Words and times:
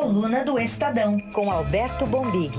Coluna 0.00 0.42
do 0.42 0.58
Estadão, 0.58 1.20
com 1.30 1.50
Alberto 1.50 2.06
Bombig. 2.06 2.54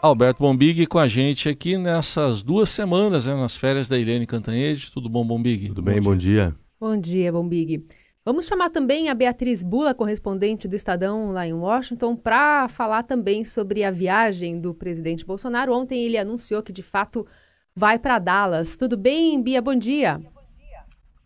Alberto 0.00 0.44
Bombig 0.44 0.86
com 0.86 1.00
a 1.00 1.08
gente 1.08 1.48
aqui 1.48 1.76
nessas 1.76 2.40
duas 2.40 2.70
semanas, 2.70 3.26
né, 3.26 3.34
nas 3.34 3.56
férias 3.56 3.88
da 3.88 3.98
Irene 3.98 4.28
Cantanhede. 4.28 4.92
Tudo 4.92 5.08
bom, 5.08 5.26
Bombig? 5.26 5.66
Tudo 5.66 5.82
bem, 5.82 6.00
bom 6.00 6.14
dia. 6.14 6.54
Bom 6.78 6.96
dia, 6.96 7.32
Bombig. 7.32 7.84
Vamos 8.24 8.46
chamar 8.46 8.70
também 8.70 9.08
a 9.08 9.14
Beatriz 9.14 9.64
Bula, 9.64 9.92
correspondente 9.92 10.68
do 10.68 10.76
Estadão 10.76 11.32
lá 11.32 11.44
em 11.44 11.52
Washington, 11.52 12.14
para 12.14 12.68
falar 12.68 13.02
também 13.02 13.44
sobre 13.44 13.82
a 13.82 13.90
viagem 13.90 14.60
do 14.60 14.72
presidente 14.72 15.26
Bolsonaro. 15.26 15.74
Ontem 15.74 16.04
ele 16.04 16.16
anunciou 16.16 16.62
que 16.62 16.72
de 16.72 16.84
fato 16.84 17.26
vai 17.74 17.98
para 17.98 18.20
Dallas. 18.20 18.76
Tudo 18.76 18.96
bem, 18.96 19.42
Bia? 19.42 19.60
Bom 19.60 19.74
dia. 19.74 20.20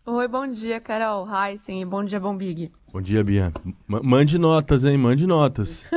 Oi, 0.05 0.27
bom 0.27 0.49
dia, 0.49 0.81
Carol. 0.81 1.25
Hi, 1.27 1.57
sim. 1.59 1.87
Bom 1.87 2.05
dia, 2.05 2.19
Bom 2.19 2.37
Big. 2.37 2.73
Bom 2.93 3.01
dia, 3.01 3.23
Bia. 3.23 3.53
M 3.65 3.73
mande 4.03 4.37
notas, 4.37 4.85
hein? 4.85 4.99
Mande 4.99 5.29
notas. 5.29 5.87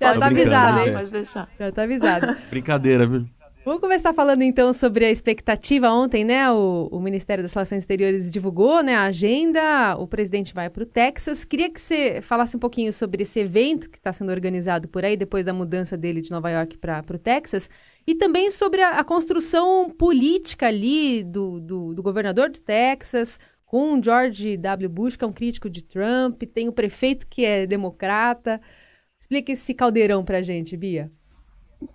Já 0.00 0.16
tá 0.16 0.26
avisado, 0.26 0.78
hein? 0.78 0.92
Pode 0.92 1.10
deixar. 1.10 1.48
Já 1.58 1.72
tá 1.72 1.82
avisado. 1.82 2.36
Brincadeira, 2.48 3.04
viu? 3.04 3.26
Vamos 3.64 3.80
começar 3.80 4.12
falando 4.12 4.42
então 4.42 4.72
sobre 4.72 5.04
a 5.04 5.10
expectativa. 5.10 5.88
Ontem, 5.88 6.24
né, 6.24 6.50
o, 6.50 6.88
o, 6.90 6.98
Ministério 6.98 7.44
das 7.44 7.54
Relações 7.54 7.78
Exteriores 7.78 8.28
divulgou 8.28 8.82
né, 8.82 8.96
a 8.96 9.04
agenda. 9.04 9.96
O 9.98 10.08
presidente 10.08 10.52
vai 10.52 10.68
para 10.68 10.82
o 10.82 10.86
Texas. 10.86 11.44
Queria 11.44 11.70
que 11.70 11.80
você 11.80 12.20
falasse 12.22 12.56
um 12.56 12.58
pouquinho 12.58 12.92
sobre 12.92 13.22
esse 13.22 13.38
evento 13.38 13.88
que 13.88 13.98
está 13.98 14.12
sendo 14.12 14.32
organizado 14.32 14.88
por 14.88 15.04
aí, 15.04 15.16
depois 15.16 15.44
da 15.44 15.52
mudança 15.52 15.96
dele 15.96 16.20
de 16.20 16.32
Nova 16.32 16.50
York 16.50 16.76
para 16.76 17.04
o 17.14 17.18
Texas. 17.18 17.70
E 18.04 18.16
também 18.16 18.50
sobre 18.50 18.82
a, 18.82 18.98
a 18.98 19.04
construção 19.04 19.88
política 19.90 20.66
ali 20.66 21.22
do, 21.22 21.60
do, 21.60 21.94
do, 21.94 22.02
governador 22.02 22.50
do 22.50 22.60
Texas, 22.60 23.38
com 23.64 24.02
George 24.02 24.56
W. 24.56 24.88
Bush, 24.88 25.14
que 25.14 25.22
é 25.22 25.26
um 25.26 25.32
crítico 25.32 25.70
de 25.70 25.84
Trump, 25.84 26.42
tem 26.52 26.68
o 26.68 26.72
prefeito 26.72 27.28
que 27.28 27.44
é 27.44 27.64
democrata. 27.64 28.60
Explica 29.20 29.52
esse 29.52 29.72
caldeirão 29.72 30.24
para 30.24 30.38
a 30.38 30.42
gente, 30.42 30.76
Bia. 30.76 31.12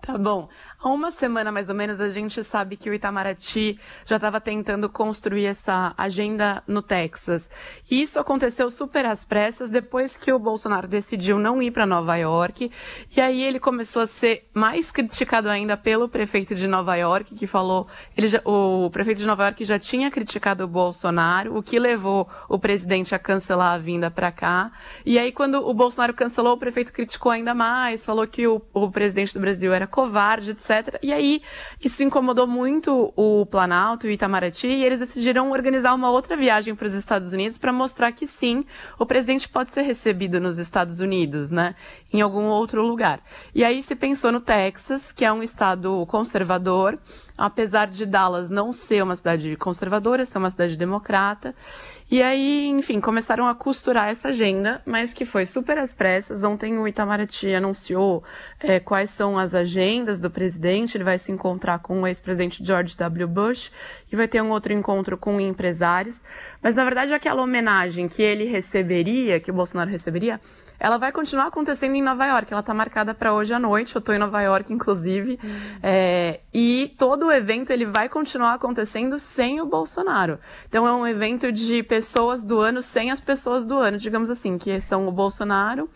Tá 0.02 0.18
bom. 0.18 0.50
Há 0.80 0.90
uma 0.90 1.10
semana 1.10 1.52
mais 1.52 1.70
ou 1.70 1.74
menos 1.74 2.00
a 2.00 2.08
gente 2.08 2.44
sabe 2.44 2.78
que 2.78 2.88
o 2.88 2.94
Itamaraty 2.94 3.80
já 4.06 4.18
estava 4.18 4.40
tentando 4.40 4.88
construir 4.88 5.46
essa 5.46 5.92
agenda 5.98 6.62
no 6.68 6.84
Texas. 6.84 7.50
E 7.90 8.00
isso 8.00 8.20
aconteceu 8.20 8.70
super 8.70 9.04
às 9.04 9.26
pressas 9.26 9.72
depois 9.72 10.16
que 10.16 10.32
o 10.32 10.38
Bolsonaro 10.38 10.88
decidiu 10.88 11.40
não 11.40 11.60
ir 11.64 11.72
para 11.72 11.88
Nova 11.88 12.16
York. 12.16 12.72
E 13.16 13.20
aí 13.20 13.42
ele 13.42 13.60
começou 13.60 14.04
a 14.04 14.08
ser 14.08 14.48
mais 14.54 14.92
criticado 14.92 15.50
ainda 15.50 15.76
pelo 15.76 16.08
prefeito 16.08 16.54
de 16.54 16.68
Nova 16.68 16.96
York, 16.96 17.34
que 17.34 17.48
falou, 17.48 17.88
ele 18.16 18.28
já, 18.28 18.40
o 18.46 18.88
prefeito 18.92 19.18
de 19.18 19.26
Nova 19.26 19.46
York 19.46 19.66
já 19.66 19.80
tinha 19.80 20.12
criticado 20.12 20.64
o 20.64 20.68
Bolsonaro, 20.68 21.58
o 21.58 21.64
que 21.64 21.80
levou 21.80 22.30
o 22.48 22.60
presidente 22.60 23.16
a 23.16 23.20
cancelar 23.20 23.74
a 23.74 23.78
vinda 23.80 24.12
para 24.12 24.32
cá. 24.32 24.72
E 25.04 25.18
aí 25.18 25.32
quando 25.32 25.56
o 25.56 25.74
Bolsonaro 25.74 26.14
cancelou, 26.14 26.54
o 26.54 26.60
prefeito 26.60 26.94
criticou 26.94 27.32
ainda 27.32 27.56
mais, 27.56 28.06
falou 28.06 28.28
que 28.28 28.46
o, 28.46 28.62
o 28.76 28.92
presidente 28.92 29.34
do 29.34 29.40
Brasil 29.40 29.74
era 29.74 29.88
covarde, 29.88 30.52
etc. 30.52 30.67
E 31.02 31.14
aí, 31.14 31.42
isso 31.84 32.04
incomodou 32.04 32.48
muito 32.48 33.14
o 33.16 33.46
Planalto 33.46 34.08
e 34.08 34.14
Itamaraty, 34.14 34.68
e 34.68 34.84
eles 34.84 35.00
decidiram 35.00 35.52
organizar 35.52 35.94
uma 35.94 36.10
outra 36.10 36.36
viagem 36.36 36.76
para 36.76 36.88
os 36.88 36.94
Estados 36.94 37.34
Unidos 37.34 37.58
para 37.58 37.72
mostrar 37.72 38.12
que 38.12 38.28
sim, 38.28 38.66
o 39.00 39.06
presidente 39.06 39.48
pode 39.48 39.74
ser 39.74 39.82
recebido 39.82 40.40
nos 40.40 40.58
Estados 40.58 41.00
Unidos, 41.00 41.52
né? 41.52 41.76
Em 42.12 42.22
algum 42.22 42.46
outro 42.46 42.82
lugar. 42.82 43.20
E 43.54 43.64
aí 43.64 43.84
se 43.84 43.96
pensou 43.96 44.32
no 44.32 44.40
Texas, 44.40 45.12
que 45.12 45.26
é 45.26 45.32
um 45.32 45.44
estado 45.44 46.06
conservador, 46.06 46.98
apesar 47.38 47.88
de 47.88 48.06
Dallas 48.06 48.50
não 48.50 48.72
ser 48.72 49.04
uma 49.04 49.16
cidade 49.16 49.56
conservadora, 49.58 50.26
ser 50.26 50.38
uma 50.38 50.50
cidade 50.50 50.78
democrata. 50.78 51.54
E 52.10 52.22
aí, 52.22 52.70
enfim, 52.70 53.02
começaram 53.02 53.50
a 53.50 53.54
costurar 53.54 54.08
essa 54.08 54.30
agenda, 54.30 54.82
mas 54.86 55.12
que 55.12 55.26
foi 55.26 55.46
super 55.46 55.78
às 55.78 55.94
pressas. 55.94 56.42
Ontem 56.42 56.78
o 56.78 56.88
Itamaraty 56.88 57.54
anunciou 57.54 58.24
é, 58.62 58.80
quais 58.80 59.10
são 59.10 59.38
as 59.38 59.54
agendas 59.54 60.18
do 60.18 60.32
presidente. 60.32 60.96
Ele 60.96 61.04
vai 61.04 61.20
se 61.20 61.34
encontrar 61.34 61.80
com 61.80 62.02
o 62.02 62.08
ex-presidente 62.08 62.64
George 62.64 62.96
W. 62.96 63.28
Bush 63.28 63.70
e 64.10 64.16
vai 64.16 64.26
ter 64.26 64.42
um 64.42 64.52
outro 64.52 64.72
encontro 64.72 65.18
com 65.18 65.38
empresários. 65.38 66.24
Mas, 66.64 66.76
na 66.76 66.86
verdade, 66.86 67.14
aquela 67.14 67.42
homenagem 67.42 68.08
que 68.08 68.22
ele 68.22 68.46
receberia, 68.46 69.42
que 69.42 69.52
o 69.52 69.54
Bolsonaro 69.54 69.92
receberia, 69.92 70.40
ela 70.80 70.98
vai 70.98 71.12
continuar 71.12 71.48
acontecendo 71.48 71.96
em 71.96 72.02
Nova 72.02 72.26
York. 72.26 72.52
Ela 72.52 72.60
está 72.62 72.74
marcada 72.74 73.14
para 73.14 73.34
hoje 73.34 73.54
à 73.54 73.60
noite. 73.60 73.96
Eu 73.96 74.00
estou 74.00 74.14
em 74.14 74.20
Nova 74.20 74.42
York, 74.42 74.72
inclusive. 74.72 75.40
Uhum. 75.44 75.50
É, 75.82 76.42
e 76.54 76.94
todo 76.98 77.28
o 77.28 77.32
evento 77.32 77.72
ele 77.72 77.86
vai 77.86 78.08
continuar 78.08 78.54
acontecendo 78.54 79.18
sem 79.18 79.60
o 79.62 79.66
Bolsonaro. 79.66 80.40
Então 80.68 80.88
é 80.88 80.94
um 80.94 81.06
evento 81.06 81.52
de 81.52 81.82
pessoas 81.84 82.44
do 82.44 82.60
ano 82.60 82.82
sem 82.82 83.12
as 83.12 83.22
pessoas 83.22 83.66
do 83.66 83.78
ano, 83.78 83.98
digamos 83.98 84.30
assim, 84.30 84.58
que 84.58 84.80
são 84.80 85.08
o 85.08 85.12
Bolsonaro 85.12 85.90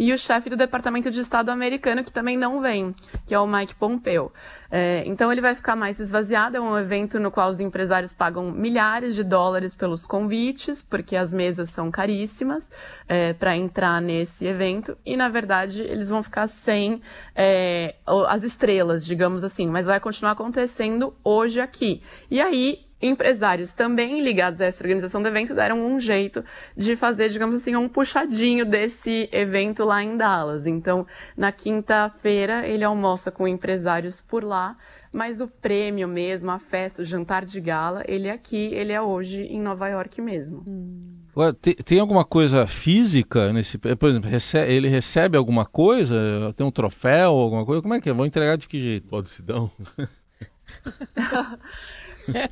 e 0.00 0.14
o 0.14 0.18
chefe 0.18 0.48
do 0.48 0.56
Departamento 0.56 1.10
de 1.10 1.20
Estado 1.20 1.50
americano, 1.50 2.02
que 2.02 2.10
também 2.10 2.34
não 2.34 2.62
vem, 2.62 2.94
que 3.26 3.34
é 3.34 3.38
o 3.38 3.46
Mike 3.46 3.74
Pompeo. 3.74 4.32
É, 4.70 5.02
então 5.04 5.30
ele 5.30 5.42
vai 5.42 5.54
ficar 5.54 5.76
mais 5.76 6.00
esvaziado, 6.00 6.56
é 6.56 6.60
um 6.60 6.78
evento 6.78 7.20
no 7.20 7.30
qual 7.30 7.50
os 7.50 7.60
empresários 7.60 8.14
pagam 8.14 8.50
milhares 8.50 9.14
de 9.14 9.22
dólares 9.22 9.74
pelos 9.74 10.06
convites, 10.06 10.82
porque 10.82 11.14
as 11.16 11.34
mesas 11.34 11.68
são 11.68 11.90
caríssimas 11.90 12.70
é, 13.06 13.34
para 13.34 13.54
entrar 13.54 14.00
nesse 14.00 14.46
evento, 14.46 14.96
e 15.04 15.18
na 15.18 15.28
verdade 15.28 15.82
eles 15.82 16.08
vão 16.08 16.22
ficar 16.22 16.46
sem 16.46 17.02
é, 17.36 17.96
as 18.26 18.42
estrelas, 18.42 19.04
digamos 19.04 19.44
assim, 19.44 19.66
mas 19.66 19.84
vai 19.84 20.00
continuar 20.00 20.32
acontecendo 20.32 21.14
hoje 21.22 21.60
aqui. 21.60 22.02
E 22.30 22.40
aí 22.40 22.89
empresários 23.00 23.72
também 23.72 24.22
ligados 24.22 24.60
a 24.60 24.66
essa 24.66 24.82
organização 24.82 25.22
do 25.22 25.28
evento 25.28 25.54
deram 25.54 25.84
um 25.84 25.98
jeito 25.98 26.44
de 26.76 26.96
fazer, 26.96 27.28
digamos 27.30 27.54
assim, 27.54 27.74
um 27.74 27.88
puxadinho 27.88 28.66
desse 28.66 29.28
evento 29.32 29.84
lá 29.84 30.02
em 30.02 30.16
Dallas. 30.16 30.66
Então, 30.66 31.06
na 31.36 31.50
quinta-feira, 31.50 32.66
ele 32.66 32.84
almoça 32.84 33.30
com 33.30 33.48
empresários 33.48 34.20
por 34.20 34.44
lá, 34.44 34.76
mas 35.12 35.40
o 35.40 35.48
prêmio 35.48 36.06
mesmo, 36.06 36.50
a 36.50 36.58
festa, 36.58 37.02
o 37.02 37.04
jantar 37.04 37.44
de 37.44 37.60
gala, 37.60 38.04
ele 38.06 38.28
é 38.28 38.32
aqui, 38.32 38.72
ele 38.72 38.92
é 38.92 39.00
hoje 39.00 39.42
em 39.42 39.60
Nova 39.60 39.88
York 39.88 40.20
mesmo. 40.20 40.62
Hum. 40.66 41.16
Tem, 41.62 41.74
tem, 41.74 42.00
alguma 42.00 42.24
coisa 42.24 42.66
física 42.66 43.52
nesse. 43.52 43.78
Por 43.78 44.08
exemplo, 44.08 44.28
recebe, 44.28 44.72
ele 44.72 44.88
recebe 44.88 45.36
alguma 45.38 45.64
coisa? 45.64 46.52
Tem 46.56 46.66
um 46.66 46.72
troféu, 46.72 47.30
alguma 47.30 47.64
coisa? 47.64 47.80
Como 47.80 47.94
é 47.94 48.00
que 48.00 48.10
é? 48.10 48.12
Vão 48.12 48.26
entregar 48.26 48.56
de 48.56 48.68
que 48.68 48.80
jeito? 48.80 49.08
Pode 49.08 49.30
se 49.30 49.40
dar. 49.40 49.56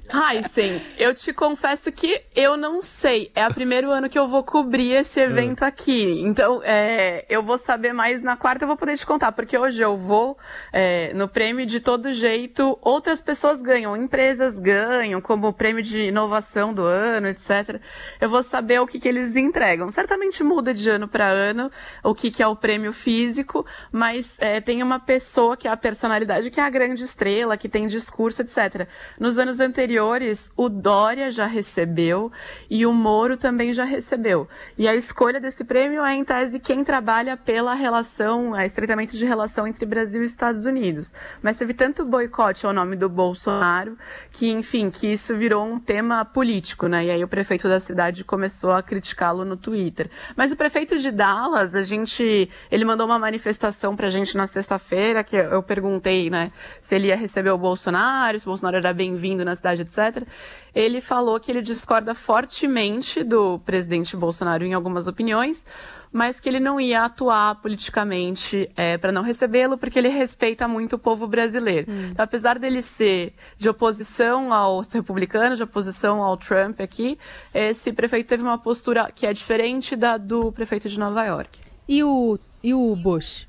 Ai, 0.08 0.42
sim. 0.42 0.80
Eu 0.98 1.14
te 1.14 1.32
confesso 1.32 1.90
que 1.92 2.22
eu 2.34 2.56
não 2.56 2.82
sei. 2.82 3.30
É 3.34 3.46
o 3.46 3.54
primeiro 3.54 3.90
ano 3.90 4.08
que 4.08 4.18
eu 4.18 4.26
vou 4.26 4.42
cobrir 4.42 4.92
esse 4.92 5.20
evento 5.20 5.64
aqui. 5.64 6.20
Então, 6.22 6.60
é, 6.64 7.24
eu 7.28 7.42
vou 7.42 7.58
saber 7.58 7.92
mais 7.92 8.22
na 8.22 8.36
quarta, 8.36 8.64
eu 8.64 8.68
vou 8.68 8.76
poder 8.76 8.96
te 8.96 9.06
contar. 9.06 9.32
Porque 9.32 9.56
hoje 9.56 9.82
eu 9.82 9.96
vou 9.96 10.38
é, 10.72 11.12
no 11.14 11.28
prêmio 11.28 11.66
de 11.66 11.80
todo 11.80 12.12
jeito. 12.12 12.78
Outras 12.82 13.20
pessoas 13.20 13.62
ganham, 13.62 13.96
empresas 13.96 14.58
ganham, 14.58 15.20
como 15.20 15.48
o 15.48 15.52
prêmio 15.52 15.82
de 15.82 16.02
inovação 16.02 16.72
do 16.72 16.82
ano, 16.82 17.28
etc. 17.28 17.80
Eu 18.20 18.28
vou 18.28 18.42
saber 18.42 18.80
o 18.80 18.86
que, 18.86 18.98
que 18.98 19.08
eles 19.08 19.36
entregam. 19.36 19.90
Certamente 19.90 20.42
muda 20.42 20.72
de 20.74 20.88
ano 20.88 21.06
para 21.08 21.26
ano 21.26 21.70
o 22.02 22.14
que, 22.14 22.30
que 22.30 22.42
é 22.42 22.46
o 22.46 22.56
prêmio 22.56 22.92
físico, 22.92 23.66
mas 23.92 24.36
é, 24.38 24.60
tem 24.60 24.82
uma 24.82 24.98
pessoa 24.98 25.56
que 25.56 25.68
é 25.68 25.70
a 25.70 25.76
personalidade, 25.76 26.50
que 26.50 26.60
é 26.60 26.62
a 26.62 26.70
grande 26.70 27.04
estrela, 27.04 27.56
que 27.56 27.68
tem 27.68 27.86
discurso, 27.86 28.42
etc. 28.42 28.88
Nos 29.18 29.38
anos 29.38 29.60
anteriores, 29.68 30.50
o 30.56 30.68
Dória 30.68 31.30
já 31.30 31.46
recebeu 31.46 32.32
e 32.68 32.84
o 32.84 32.92
Moro 32.92 33.36
também 33.36 33.72
já 33.72 33.84
recebeu. 33.84 34.48
E 34.76 34.88
a 34.88 34.94
escolha 34.94 35.40
desse 35.40 35.62
prêmio 35.62 36.04
é, 36.04 36.14
em 36.14 36.24
tese, 36.24 36.58
quem 36.58 36.82
trabalha 36.82 37.36
pela 37.36 37.74
relação, 37.74 38.56
é, 38.56 38.66
estreitamento 38.66 39.16
de 39.16 39.24
relação 39.24 39.66
entre 39.66 39.86
Brasil 39.86 40.22
e 40.22 40.26
Estados 40.26 40.64
Unidos. 40.64 41.12
Mas 41.42 41.56
teve 41.56 41.74
tanto 41.74 42.04
boicote 42.04 42.66
ao 42.66 42.72
nome 42.72 42.96
do 42.96 43.08
Bolsonaro 43.08 43.96
que, 44.32 44.50
enfim, 44.50 44.90
que 44.90 45.06
isso 45.06 45.36
virou 45.36 45.64
um 45.64 45.78
tema 45.78 46.24
político, 46.24 46.86
né? 46.86 47.06
E 47.06 47.10
aí 47.10 47.22
o 47.22 47.28
prefeito 47.28 47.68
da 47.68 47.78
cidade 47.78 48.24
começou 48.24 48.72
a 48.72 48.82
criticá-lo 48.82 49.44
no 49.44 49.56
Twitter. 49.56 50.10
Mas 50.34 50.50
o 50.50 50.56
prefeito 50.56 50.98
de 50.98 51.10
Dallas, 51.10 51.74
a 51.74 51.82
gente, 51.82 52.50
ele 52.70 52.84
mandou 52.84 53.06
uma 53.06 53.18
manifestação 53.18 53.94
pra 53.94 54.08
gente 54.08 54.36
na 54.36 54.46
sexta-feira, 54.46 55.22
que 55.22 55.36
eu 55.36 55.62
perguntei, 55.62 56.30
né, 56.30 56.50
se 56.80 56.94
ele 56.94 57.08
ia 57.08 57.16
receber 57.16 57.50
o 57.50 57.58
Bolsonaro, 57.58 58.38
se 58.38 58.46
o 58.46 58.50
Bolsonaro 58.50 58.76
era 58.76 58.92
bem-vindo 58.92 59.44
na 59.48 59.56
cidade, 59.56 59.82
etc., 59.82 60.26
ele 60.74 61.00
falou 61.00 61.40
que 61.40 61.50
ele 61.50 61.62
discorda 61.62 62.14
fortemente 62.14 63.24
do 63.24 63.58
presidente 63.60 64.16
Bolsonaro 64.16 64.64
em 64.64 64.74
algumas 64.74 65.06
opiniões, 65.06 65.64
mas 66.12 66.40
que 66.40 66.48
ele 66.48 66.60
não 66.60 66.80
ia 66.80 67.04
atuar 67.04 67.56
politicamente 67.56 68.70
é, 68.76 68.96
para 68.96 69.12
não 69.12 69.22
recebê-lo, 69.22 69.76
porque 69.76 69.98
ele 69.98 70.08
respeita 70.08 70.66
muito 70.66 70.96
o 70.96 70.98
povo 70.98 71.26
brasileiro. 71.26 71.90
Hum. 71.90 72.08
Então, 72.10 72.24
apesar 72.24 72.58
dele 72.58 72.82
ser 72.82 73.34
de 73.56 73.68
oposição 73.68 74.52
aos 74.52 74.92
republicanos, 74.92 75.58
de 75.58 75.64
oposição 75.64 76.22
ao 76.22 76.36
Trump 76.36 76.80
aqui, 76.80 77.18
esse 77.52 77.92
prefeito 77.92 78.28
teve 78.28 78.42
uma 78.42 78.58
postura 78.58 79.10
que 79.12 79.26
é 79.26 79.32
diferente 79.32 79.96
da 79.96 80.16
do 80.16 80.52
prefeito 80.52 80.88
de 80.88 80.98
Nova 80.98 81.24
York. 81.24 81.58
E 81.86 82.02
o, 82.02 82.38
e 82.62 82.74
o 82.74 82.94
Bush? 82.96 83.48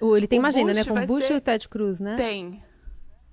O, 0.00 0.16
ele 0.16 0.26
tem 0.26 0.38
o 0.38 0.42
uma 0.42 0.48
agenda, 0.48 0.74
né? 0.74 0.84
Bush 0.84 0.86
né? 0.86 0.94
Com 0.96 1.02
o 1.02 1.06
Bush 1.06 1.24
ser... 1.24 1.34
e 1.34 1.36
o 1.36 1.40
Ted 1.40 1.68
Cruz, 1.68 2.00
né? 2.00 2.16
Tem. 2.16 2.62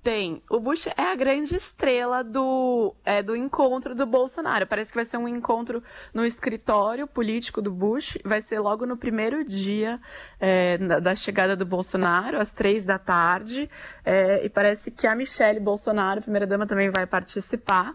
Tem. 0.04 0.42
O 0.50 0.60
Bush 0.60 0.86
é 0.86 1.02
a 1.12 1.14
grande 1.14 1.56
estrela 1.56 2.22
do, 2.22 2.94
é, 3.06 3.22
do 3.22 3.34
encontro 3.34 3.94
do 3.94 4.04
Bolsonaro. 4.04 4.66
Parece 4.66 4.90
que 4.90 4.98
vai 4.98 5.06
ser 5.06 5.16
um 5.16 5.26
encontro 5.26 5.82
no 6.12 6.26
escritório 6.26 7.06
político 7.06 7.62
do 7.62 7.72
Bush. 7.72 8.18
Vai 8.22 8.42
ser 8.42 8.60
logo 8.60 8.84
no 8.84 8.98
primeiro 8.98 9.42
dia 9.42 9.98
é, 10.38 10.76
da 10.76 11.14
chegada 11.14 11.56
do 11.56 11.64
Bolsonaro, 11.64 12.38
às 12.38 12.52
três 12.52 12.84
da 12.84 12.98
tarde. 12.98 13.70
É, 14.04 14.44
e 14.44 14.50
parece 14.50 14.90
que 14.90 15.06
a 15.06 15.14
Michelle 15.14 15.58
Bolsonaro, 15.58 16.20
primeira-dama, 16.20 16.66
também 16.66 16.90
vai 16.90 17.06
participar. 17.06 17.94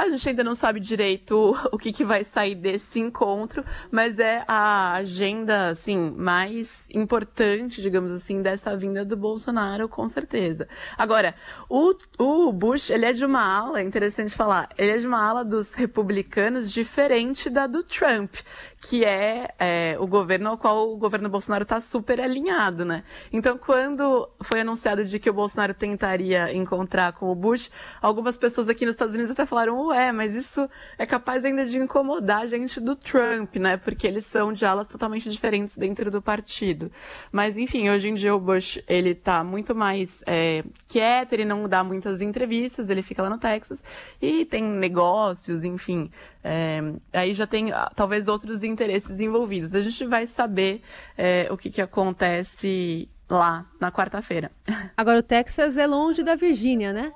A 0.00 0.08
gente 0.08 0.30
ainda 0.30 0.42
não 0.42 0.54
sabe 0.54 0.80
direito 0.80 1.54
o 1.70 1.76
que, 1.76 1.92
que 1.92 2.04
vai 2.04 2.24
sair 2.24 2.54
desse 2.54 2.98
encontro, 2.98 3.62
mas 3.90 4.18
é 4.18 4.42
a 4.48 4.94
agenda 4.94 5.68
assim 5.68 6.10
mais 6.16 6.88
importante, 6.94 7.82
digamos 7.82 8.10
assim, 8.10 8.40
dessa 8.40 8.74
vinda 8.74 9.04
do 9.04 9.16
Bolsonaro, 9.16 9.88
com 9.88 10.08
certeza. 10.08 10.66
Agora, 10.96 11.34
o, 11.68 11.94
o 12.18 12.50
Bush, 12.50 12.88
ele 12.88 13.04
é 13.04 13.12
de 13.12 13.26
uma 13.26 13.42
ala, 13.42 13.80
é 13.80 13.84
interessante 13.84 14.34
falar, 14.34 14.70
ele 14.78 14.92
é 14.92 14.96
de 14.96 15.06
uma 15.06 15.22
ala 15.22 15.44
dos 15.44 15.74
republicanos 15.74 16.72
diferente 16.72 17.50
da 17.50 17.66
do 17.66 17.82
Trump, 17.82 18.36
que 18.80 19.04
é, 19.04 19.50
é 19.58 19.96
o 20.00 20.06
governo 20.06 20.48
ao 20.48 20.58
qual 20.58 20.90
o 20.90 20.96
governo 20.96 21.28
Bolsonaro 21.28 21.64
está 21.64 21.80
super 21.80 22.18
alinhado, 22.18 22.82
né? 22.84 23.04
Então, 23.30 23.58
quando 23.58 24.28
foi 24.40 24.62
anunciado 24.62 25.04
de 25.04 25.18
que 25.18 25.28
o 25.28 25.34
Bolsonaro 25.34 25.74
tentaria 25.74 26.52
encontrar 26.54 27.12
com 27.12 27.30
o 27.30 27.34
Bush, 27.34 27.70
algumas 28.00 28.38
pessoas 28.38 28.70
aqui 28.70 28.86
nos 28.86 28.94
Estados 28.94 29.14
Unidos 29.14 29.32
até 29.32 29.44
falaram, 29.44 29.88
ué, 29.88 30.10
mas 30.12 30.34
isso 30.34 30.68
é 30.96 31.04
capaz 31.04 31.44
ainda 31.44 31.66
de 31.66 31.76
incomodar 31.76 32.42
a 32.42 32.46
gente 32.46 32.80
do 32.80 32.96
Trump, 32.96 33.56
né? 33.56 33.76
Porque 33.76 34.06
eles 34.06 34.24
são 34.24 34.50
de 34.50 34.64
alas 34.64 34.88
totalmente 34.88 35.28
diferentes 35.28 35.76
dentro 35.76 36.10
do 36.10 36.22
partido. 36.22 36.90
Mas, 37.30 37.58
enfim, 37.58 37.90
hoje 37.90 38.08
em 38.08 38.14
dia 38.14 38.34
o 38.34 38.40
Bush, 38.40 38.82
ele 38.88 39.14
tá 39.14 39.44
muito 39.44 39.74
mais 39.74 40.22
é, 40.26 40.64
quieto, 40.88 41.34
ele 41.34 41.44
não 41.44 41.68
dá 41.68 41.84
muitas 41.84 42.22
entrevistas, 42.22 42.88
ele 42.88 43.02
fica 43.02 43.22
lá 43.22 43.28
no 43.28 43.38
Texas 43.38 43.84
e 44.22 44.46
tem 44.46 44.62
negócios, 44.62 45.64
enfim. 45.64 46.10
É, 46.42 46.80
aí 47.12 47.34
já 47.34 47.46
tem 47.46 47.72
ah, 47.72 47.90
talvez 47.94 48.28
outros 48.28 48.62
interesses 48.62 49.20
envolvidos. 49.20 49.74
A 49.74 49.82
gente 49.82 50.06
vai 50.06 50.26
saber 50.26 50.82
é, 51.16 51.48
o 51.50 51.56
que, 51.56 51.70
que 51.70 51.82
acontece 51.82 53.08
lá 53.28 53.66
na 53.80 53.92
quarta-feira. 53.92 54.50
Agora, 54.96 55.18
o 55.18 55.22
Texas 55.22 55.76
é 55.76 55.86
longe 55.86 56.22
da 56.22 56.34
Virgínia, 56.34 56.92
né? 56.92 57.12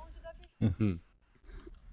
Uhum. 0.60 0.98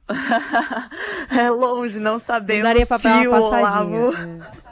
é 1.31 1.49
longe, 1.49 1.99
não 1.99 2.19
sabemos 2.19 2.63
não 2.63 2.69
daria 2.69 2.85
pra 2.85 2.99
se 2.99 3.27
o 3.27 3.33
Olavo... 3.33 4.13
É 4.13 4.70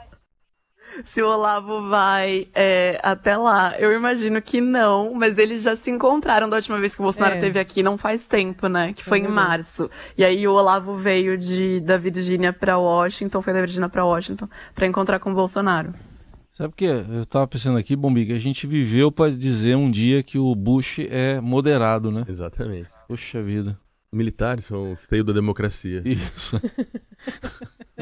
se 1.04 1.22
o 1.22 1.28
Olavo 1.28 1.88
vai 1.88 2.48
é, 2.54 2.98
até 3.02 3.36
lá. 3.36 3.78
Eu 3.78 3.92
imagino 3.94 4.40
que 4.40 4.60
não, 4.60 5.14
mas 5.14 5.38
eles 5.38 5.62
já 5.62 5.76
se 5.76 5.90
encontraram 5.90 6.48
da 6.48 6.56
última 6.56 6.78
vez 6.78 6.94
que 6.94 7.00
o 7.00 7.04
Bolsonaro 7.04 7.34
esteve 7.34 7.58
é. 7.58 7.62
aqui, 7.62 7.82
não 7.82 7.96
faz 7.98 8.26
tempo, 8.26 8.68
né? 8.68 8.92
Que 8.92 9.04
foi 9.04 9.20
é 9.20 9.24
em 9.24 9.28
março. 9.28 9.90
E 10.16 10.24
aí 10.24 10.46
o 10.46 10.52
Olavo 10.52 10.96
veio 10.96 11.36
de, 11.36 11.80
da 11.80 11.96
Virgínia 11.96 12.52
para 12.52 12.78
Washington, 12.78 13.42
foi 13.42 13.52
da 13.52 13.60
Virgínia 13.60 13.88
para 13.88 14.04
Washington, 14.04 14.48
para 14.74 14.86
encontrar 14.86 15.18
com 15.18 15.30
o 15.30 15.34
Bolsonaro. 15.34 15.94
Sabe 16.52 16.74
o 16.74 16.76
que? 16.76 16.84
Eu 16.84 17.24
tava 17.24 17.46
pensando 17.46 17.78
aqui, 17.78 17.96
Bombiga, 17.96 18.34
a 18.34 18.38
gente 18.38 18.66
viveu 18.66 19.10
para 19.10 19.30
dizer 19.30 19.76
um 19.76 19.90
dia 19.90 20.22
que 20.22 20.36
o 20.36 20.54
Bush 20.54 20.98
é 20.98 21.40
moderado, 21.40 22.10
né? 22.10 22.24
Exatamente. 22.28 22.88
Poxa 23.08 23.42
vida. 23.42 23.78
Militares 24.12 24.64
são 24.64 24.92
o 24.92 24.96
feio 24.96 25.24
da 25.24 25.32
democracia. 25.32 26.02
Isso. 26.04 26.60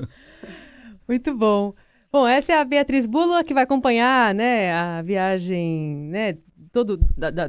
Muito 1.06 1.36
bom. 1.36 1.74
Bom, 2.10 2.26
essa 2.26 2.52
é 2.52 2.56
a 2.56 2.64
Beatriz 2.64 3.06
Bula 3.06 3.44
que 3.44 3.52
vai 3.52 3.64
acompanhar, 3.64 4.34
né, 4.34 4.72
a 4.72 5.02
viagem, 5.02 6.08
né, 6.10 6.38
todo 6.72 6.98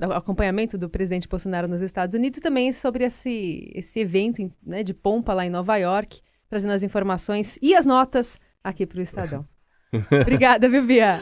o 0.08 0.14
acompanhamento 0.14 0.78
do 0.78 0.90
presidente 0.90 1.28
Bolsonaro 1.28 1.68
nos 1.68 1.82
Estados 1.82 2.14
Unidos 2.14 2.40
e 2.40 2.42
também 2.42 2.72
sobre 2.72 3.06
esse, 3.06 3.72
esse 3.74 4.00
evento 4.00 4.52
né, 4.62 4.84
de 4.84 4.94
pompa 4.94 5.34
lá 5.34 5.46
em 5.46 5.50
Nova 5.50 5.78
York, 5.78 6.22
trazendo 6.50 6.74
as 6.74 6.84
informações 6.84 7.58
e 7.62 7.76
as 7.76 7.86
notas 7.86 8.40
aqui 8.64 8.86
para 8.86 9.00
o 9.00 9.02
Estadão. 9.02 9.48
Obrigada, 10.22 10.68
viu, 10.68 10.86
Bia? 10.86 11.20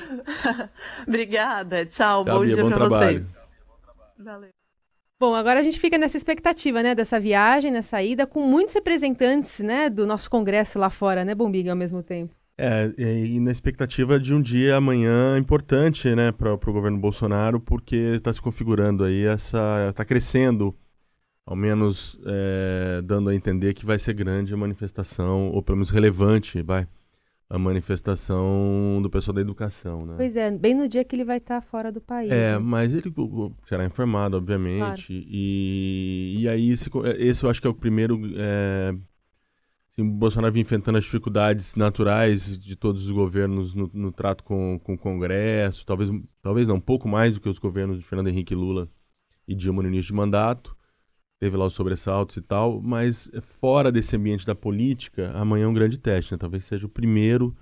Obrigada. 1.07 1.86
Tchau. 1.86 2.24
Tchau 2.24 2.36
bom 2.36 2.45
Bia, 2.45 2.56
dia 2.56 2.66
para 2.66 2.90
vocês. 2.90 3.28
Valeu. 4.18 4.50
Bom, 5.19 5.33
agora 5.33 5.60
a 5.60 5.63
gente 5.63 5.80
fica 5.80 5.98
nessa 5.98 6.18
expectativa, 6.18 6.83
né, 6.83 6.94
dessa 6.94 7.19
viagem, 7.19 7.72
nessa 7.72 8.01
ida, 8.04 8.28
com 8.28 8.42
muitos 8.42 8.75
representantes, 8.75 9.60
né, 9.60 9.90
do 9.90 10.06
nosso 10.06 10.30
congresso 10.30 10.78
lá 10.78 10.90
fora, 10.90 11.25
né, 11.25 11.33
Bombiga, 11.33 11.72
ao 11.72 11.78
mesmo 11.78 12.04
tempo. 12.04 12.36
É, 12.59 12.92
e 12.98 13.39
na 13.39 13.51
expectativa 13.51 14.19
de 14.19 14.33
um 14.33 14.42
dia 14.42 14.77
amanhã 14.77 15.38
importante, 15.38 16.13
né, 16.15 16.31
para 16.31 16.54
o 16.54 16.74
governo 16.74 16.98
Bolsonaro, 16.98 17.59
porque 17.59 17.95
está 17.95 18.33
se 18.33 18.42
configurando 18.42 19.04
aí 19.04 19.25
essa, 19.25 19.89
está 19.92 20.04
crescendo, 20.04 20.75
ao 21.45 21.56
menos 21.56 22.19
é, 22.25 23.01
dando 23.04 23.30
a 23.30 23.36
entender 23.36 23.75
que 23.75 23.86
vai 23.86 24.00
ser 24.00 24.13
grande 24.13 24.56
a 24.56 24.57
manifestação, 24.57 25.51
ou 25.51 25.62
pelo 25.62 25.77
menos 25.77 25.92
relevante, 25.92 26.59
vai, 26.63 26.88
a 27.48 27.59
manifestação 27.59 29.00
do 29.04 29.09
pessoal 29.09 29.36
da 29.36 29.42
educação, 29.42 30.06
né? 30.07 30.15
Pois 30.18 30.36
é, 30.36 30.50
bem 30.50 30.74
no 30.74 30.88
dia 30.88 31.04
que 31.04 31.15
ele 31.15 31.24
vai 31.24 31.38
estar 31.38 31.62
tá 31.62 31.68
fora 31.68 31.92
do 31.92 32.01
país. 32.01 32.31
É, 32.31 32.54
né? 32.54 32.57
mas 32.57 32.92
ele 32.92 33.13
será 33.62 33.86
informado, 33.86 34.36
obviamente, 34.36 34.80
claro. 34.80 34.98
e, 35.09 36.38
e 36.39 36.50
aí 36.50 36.71
esse, 36.71 36.89
esse 37.19 37.44
eu 37.44 37.50
acho 37.51 37.62
que 37.62 37.68
é 37.68 37.69
o 37.69 37.75
primeiro 37.75 38.19
é, 38.36 38.95
o 40.02 40.06
Bolsonaro 40.06 40.54
vinha 40.54 40.62
enfrentando 40.62 40.98
as 40.98 41.04
dificuldades 41.04 41.74
naturais 41.76 42.58
de 42.60 42.76
todos 42.76 43.06
os 43.06 43.12
governos 43.12 43.74
no, 43.74 43.90
no, 43.92 44.12
trato 44.12 44.44
com, 44.44 44.80
com 44.84 44.94
o 44.94 44.98
Congresso, 44.98 45.86
talvez, 45.86 46.10
talvez 46.42 46.68
não, 46.68 46.76
um 46.76 46.82
pouco 46.82 47.08
mais 47.08 47.34
do 47.34 47.42
que 47.42 47.50
os 47.50 47.58
governos 47.58 47.98
de 47.98 48.04
Fernando 48.04 48.28
Henrique 48.28 48.54
Lula 48.54 48.88
e 49.48 49.56
Dilma 49.56 49.82
no 49.82 49.90
início 49.90 50.08
de 50.08 50.14
mandato. 50.14 50.78
Teve 51.40 51.58
lá 51.58 51.66
os 51.66 51.74
sobressaltos 51.74 52.38
e 52.38 52.42
tal, 52.42 52.82
mas 52.82 53.30
fora 53.42 53.92
desse 53.92 54.16
ambiente 54.16 54.46
da 54.46 54.56
política, 54.56 55.32
amanhã 55.36 55.66
é 55.66 55.68
um 55.68 55.74
grande 55.74 55.98
teste, 56.00 56.32
né? 56.32 56.38
Talvez 56.38 56.66
seja 56.66 56.86
o 56.86 56.90
primeiro 56.90 57.56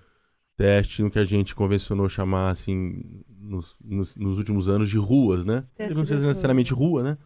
teste 0.58 1.04
no 1.04 1.12
que 1.12 1.20
a 1.20 1.26
gente 1.26 1.54
convencionou 1.54 2.08
chamar, 2.08 2.52
assim, 2.52 3.02
nos, 3.30 3.76
nos, 3.84 4.16
nos 4.16 4.38
últimos 4.38 4.70
anos 4.70 4.90
de 4.90 4.98
ruas, 4.98 5.44
né? 5.44 5.66
Teste 5.76 5.98
não 5.98 6.06
seja 6.06 6.26
necessariamente 6.26 6.74
rua, 6.74 7.04
né? 7.04 7.18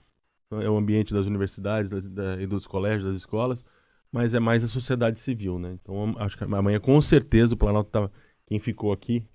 É 0.51 0.69
o 0.69 0.77
ambiente 0.77 1.13
das 1.13 1.27
universidades 1.27 1.89
da, 1.89 1.99
da, 1.99 2.41
e 2.41 2.47
dos 2.47 2.65
colégios, 2.65 3.05
das 3.05 3.15
escolas, 3.15 3.63
mas 4.11 4.33
é 4.33 4.39
mais 4.39 4.63
a 4.63 4.67
sociedade 4.67 5.19
civil, 5.19 5.59
né? 5.59 5.77
Então 5.81 6.15
acho 6.17 6.37
que 6.37 6.43
amanhã 6.43 6.79
com 6.79 6.99
certeza 7.01 7.53
o 7.53 7.57
Planalto 7.57 7.89
tá, 7.91 8.09
quem 8.47 8.59
ficou 8.59 8.91
aqui 8.91 9.25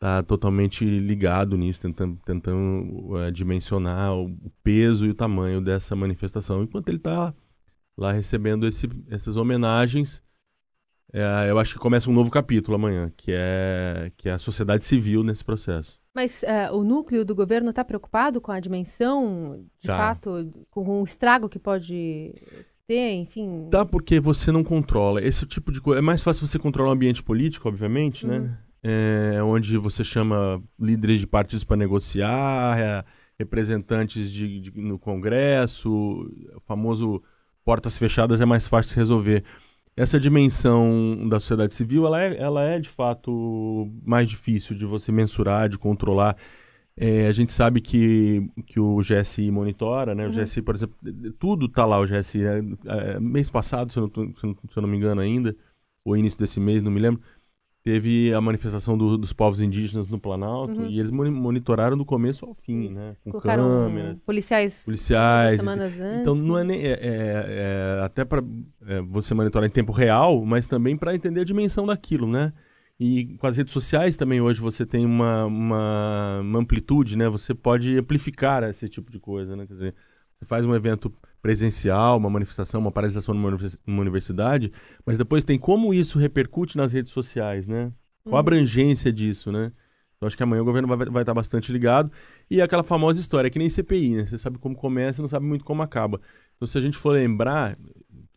tá 0.00 0.22
totalmente 0.22 0.82
ligado 0.82 1.58
nisso, 1.58 1.80
tentando, 1.82 2.18
tentando 2.24 3.14
uh, 3.14 3.30
dimensionar 3.30 4.16
o, 4.16 4.34
peso 4.62 5.04
e 5.04 5.10
o 5.10 5.14
tamanho 5.14 5.60
dessa 5.60 5.94
manifestação, 5.94 6.62
enquanto 6.62 6.88
ele 6.88 6.96
está 6.96 7.34
lá 7.96 8.10
recebendo 8.10 8.66
esse, 8.66 8.88
essas 9.10 9.36
homenagens. 9.36 10.22
É, 11.12 11.50
eu 11.50 11.58
acho 11.58 11.74
que 11.74 11.80
começa 11.80 12.08
um 12.08 12.14
novo 12.14 12.30
capítulo 12.30 12.76
amanhã, 12.76 13.12
que 13.16 13.32
é, 13.34 14.10
que 14.16 14.28
é 14.28 14.32
a 14.32 14.38
sociedade 14.38 14.84
civil 14.84 15.22
nesse 15.22 15.44
processo. 15.44 16.00
Mas 16.14 16.42
uh, 16.42 16.74
o 16.74 16.82
núcleo 16.82 17.24
do 17.24 17.34
governo 17.34 17.70
está 17.70 17.84
preocupado 17.84 18.40
com 18.40 18.52
a 18.52 18.60
dimensão, 18.60 19.64
de 19.80 19.88
tá. 19.88 19.96
fato, 19.96 20.50
com 20.70 21.02
o 21.02 21.04
estrago 21.04 21.48
que 21.48 21.58
pode 21.58 22.32
ter, 22.90 23.12
enfim. 23.12 23.68
Dá 23.70 23.84
porque 23.84 24.18
você 24.18 24.50
não 24.50 24.64
controla. 24.64 25.24
Esse 25.24 25.46
tipo 25.46 25.70
de 25.70 25.80
coisa. 25.80 26.00
É 26.00 26.02
mais 26.02 26.24
fácil 26.24 26.44
você 26.44 26.58
controlar 26.58 26.90
o 26.90 26.92
ambiente 26.92 27.22
político, 27.22 27.68
obviamente, 27.68 28.26
né? 28.26 28.38
uhum. 28.38 28.44
né? 28.44 28.58
É, 28.82 29.42
onde 29.42 29.76
você 29.76 30.02
chama 30.02 30.60
líderes 30.78 31.20
de 31.20 31.26
partidos 31.26 31.62
para 31.62 31.76
negociar, 31.76 32.80
é, 32.80 33.04
representantes 33.38 34.32
de, 34.32 34.60
de, 34.60 34.80
no 34.80 34.98
Congresso, 34.98 35.90
o 36.56 36.60
famoso 36.66 37.22
portas 37.64 37.96
fechadas 37.96 38.40
é 38.40 38.46
mais 38.46 38.66
fácil 38.66 38.94
de 38.94 38.96
resolver. 38.96 39.44
Essa 39.96 40.18
dimensão 40.18 41.28
da 41.28 41.38
sociedade 41.38 41.74
civil, 41.74 42.06
ela 42.06 42.22
é, 42.22 42.36
ela 42.40 42.64
é 42.64 42.80
de 42.80 42.88
fato 42.88 43.88
mais 44.02 44.28
difícil 44.28 44.74
de 44.74 44.86
você 44.86 45.12
mensurar, 45.12 45.68
de 45.68 45.78
controlar. 45.78 46.36
É, 46.96 47.26
a 47.28 47.32
gente 47.32 47.52
sabe 47.52 47.80
que, 47.80 48.46
que 48.66 48.78
o 48.78 48.98
GSI 48.98 49.50
monitora, 49.50 50.14
né? 50.14 50.26
O 50.26 50.30
uhum. 50.30 50.42
GSI, 50.42 50.60
por 50.60 50.74
exemplo, 50.74 50.96
tudo 51.38 51.66
está 51.66 51.86
lá 51.86 51.98
o 51.98 52.06
GSI. 52.06 52.38
Né? 52.38 52.76
É, 52.86 53.20
mês 53.20 53.48
passado, 53.48 53.92
se 53.92 53.98
eu, 53.98 54.10
não, 54.14 54.34
se, 54.36 54.76
eu 54.76 54.82
não, 54.82 54.88
me 54.88 54.96
engano 54.96 55.20
ainda, 55.20 55.56
ou 56.04 56.16
início 56.16 56.38
desse 56.38 56.60
mês, 56.60 56.82
não 56.82 56.90
me 56.90 57.00
lembro, 57.00 57.22
teve 57.82 58.34
a 58.34 58.40
manifestação 58.40 58.98
do, 58.98 59.16
dos 59.16 59.32
povos 59.32 59.62
indígenas 59.62 60.08
no 60.08 60.18
Planalto 60.18 60.80
uhum. 60.80 60.88
e 60.88 60.98
eles 60.98 61.10
monitoraram 61.10 61.96
do 61.96 62.04
começo 62.04 62.44
ao 62.44 62.54
fim, 62.54 62.90
né? 62.90 63.16
Com 63.24 63.30
Colocaram 63.30 63.64
câmeras, 63.64 64.22
policiais, 64.24 64.84
policiais. 64.84 65.60
Semanas 65.60 65.98
antes. 65.98 66.20
Então 66.20 66.34
não 66.34 66.58
é 66.58 66.64
nem 66.64 66.80
é, 66.82 66.92
é, 66.92 66.98
é 67.00 68.00
até 68.04 68.24
para 68.24 68.42
é, 68.86 69.00
você 69.00 69.32
monitorar 69.32 69.66
em 69.66 69.72
tempo 69.72 69.92
real, 69.92 70.44
mas 70.44 70.66
também 70.66 70.96
para 70.96 71.14
entender 71.14 71.40
a 71.40 71.44
dimensão 71.44 71.86
daquilo, 71.86 72.26
né? 72.26 72.52
E 73.00 73.34
com 73.38 73.46
as 73.46 73.56
redes 73.56 73.72
sociais 73.72 74.14
também 74.14 74.42
hoje 74.42 74.60
você 74.60 74.84
tem 74.84 75.06
uma, 75.06 75.46
uma, 75.46 76.40
uma, 76.40 76.58
amplitude, 76.58 77.16
né? 77.16 77.30
Você 77.30 77.54
pode 77.54 77.98
amplificar 77.98 78.62
esse 78.64 78.90
tipo 78.90 79.10
de 79.10 79.18
coisa, 79.18 79.56
né? 79.56 79.66
Quer 79.66 79.72
dizer, 79.72 79.94
você 80.38 80.44
faz 80.44 80.66
um 80.66 80.74
evento 80.74 81.10
presencial, 81.40 82.18
uma 82.18 82.28
manifestação, 82.28 82.78
uma 82.78 82.92
paralisação 82.92 83.34
numa 83.34 84.02
universidade, 84.02 84.70
mas 85.06 85.16
depois 85.16 85.44
tem 85.44 85.58
como 85.58 85.94
isso 85.94 86.18
repercute 86.18 86.76
nas 86.76 86.92
redes 86.92 87.10
sociais, 87.10 87.66
né? 87.66 87.90
Qual 88.22 88.34
a 88.34 88.36
uhum. 88.36 88.38
abrangência 88.40 89.10
disso, 89.10 89.50
né? 89.50 89.72
Então 90.18 90.26
acho 90.26 90.36
que 90.36 90.42
amanhã 90.42 90.60
o 90.60 90.66
governo 90.66 90.86
vai, 90.86 91.06
vai 91.08 91.22
estar 91.22 91.32
bastante 91.32 91.72
ligado. 91.72 92.12
E 92.50 92.60
é 92.60 92.62
aquela 92.62 92.84
famosa 92.84 93.18
história, 93.18 93.48
é 93.48 93.50
que 93.50 93.58
nem 93.58 93.70
CPI, 93.70 94.16
né? 94.16 94.26
Você 94.26 94.36
sabe 94.36 94.58
como 94.58 94.76
começa 94.76 95.20
e 95.20 95.22
não 95.22 95.28
sabe 95.28 95.46
muito 95.46 95.64
como 95.64 95.80
acaba. 95.80 96.20
Então 96.54 96.68
se 96.68 96.76
a 96.76 96.82
gente 96.82 96.98
for 96.98 97.12
lembrar, 97.12 97.78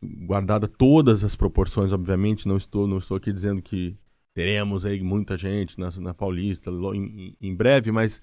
guardada 0.02 0.70
todas 0.70 1.22
as 1.22 1.36
proporções, 1.36 1.92
obviamente, 1.92 2.48
não 2.48 2.56
estou, 2.56 2.88
não 2.88 3.00
estou 3.00 3.18
aqui 3.18 3.34
dizendo 3.34 3.62
que 3.62 3.98
teremos 4.34 4.86
aí 4.86 5.02
muita 5.02 5.38
gente 5.38 5.80
na, 5.80 5.90
na 6.00 6.14
Paulista 6.14 6.72
em, 6.72 7.36
em 7.40 7.56
breve, 7.56 7.92
mas 7.92 8.22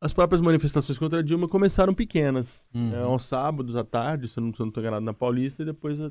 as 0.00 0.12
próprias 0.12 0.40
manifestações 0.40 0.98
contra 0.98 1.20
a 1.20 1.22
Dilma 1.22 1.48
começaram 1.48 1.94
pequenas. 1.94 2.62
Uhum. 2.74 2.94
É, 2.94 2.98
aos 3.00 3.24
sábados, 3.24 3.76
à 3.76 3.84
tarde, 3.84 4.28
se 4.28 4.38
eu 4.38 4.42
não 4.42 4.50
estou 4.50 4.66
enganado, 4.66 5.04
na 5.04 5.14
Paulista, 5.14 5.62
e 5.62 5.66
depois 5.66 6.00
a, 6.00 6.10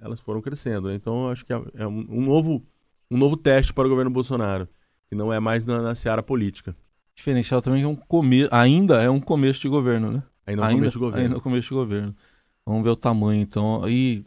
elas 0.00 0.20
foram 0.20 0.40
crescendo. 0.40 0.88
Né? 0.88 0.94
Então, 0.94 1.28
acho 1.28 1.44
que 1.44 1.52
é, 1.52 1.62
é 1.74 1.86
um, 1.86 2.06
um, 2.08 2.24
novo, 2.24 2.64
um 3.10 3.16
novo 3.16 3.36
teste 3.36 3.72
para 3.72 3.86
o 3.86 3.90
governo 3.90 4.10
Bolsonaro 4.10 4.68
que 5.12 5.14
não 5.14 5.30
é 5.30 5.38
mais 5.38 5.66
na, 5.66 5.82
na 5.82 5.94
seara 5.94 6.22
política. 6.22 6.74
Diferencial 7.14 7.60
também 7.60 7.82
é 7.82 7.86
um 7.86 7.94
começo, 7.94 8.48
ainda 8.50 9.02
é 9.02 9.10
um 9.10 9.20
começo 9.20 9.60
de 9.60 9.68
governo, 9.68 10.10
né? 10.10 10.22
Ainda 10.46 10.62
é 10.62 10.64
um 10.64 10.68
ainda, 10.68 10.78
começo 10.78 10.92
de 10.92 10.98
governo. 10.98 11.22
Ainda 11.22 11.34
é 11.34 11.38
um 11.38 11.40
começo 11.42 11.68
de 11.68 11.74
governo. 11.74 12.16
Vamos 12.64 12.82
ver 12.82 12.88
o 12.88 12.96
tamanho, 12.96 13.42
então. 13.42 13.86
E 13.86 14.24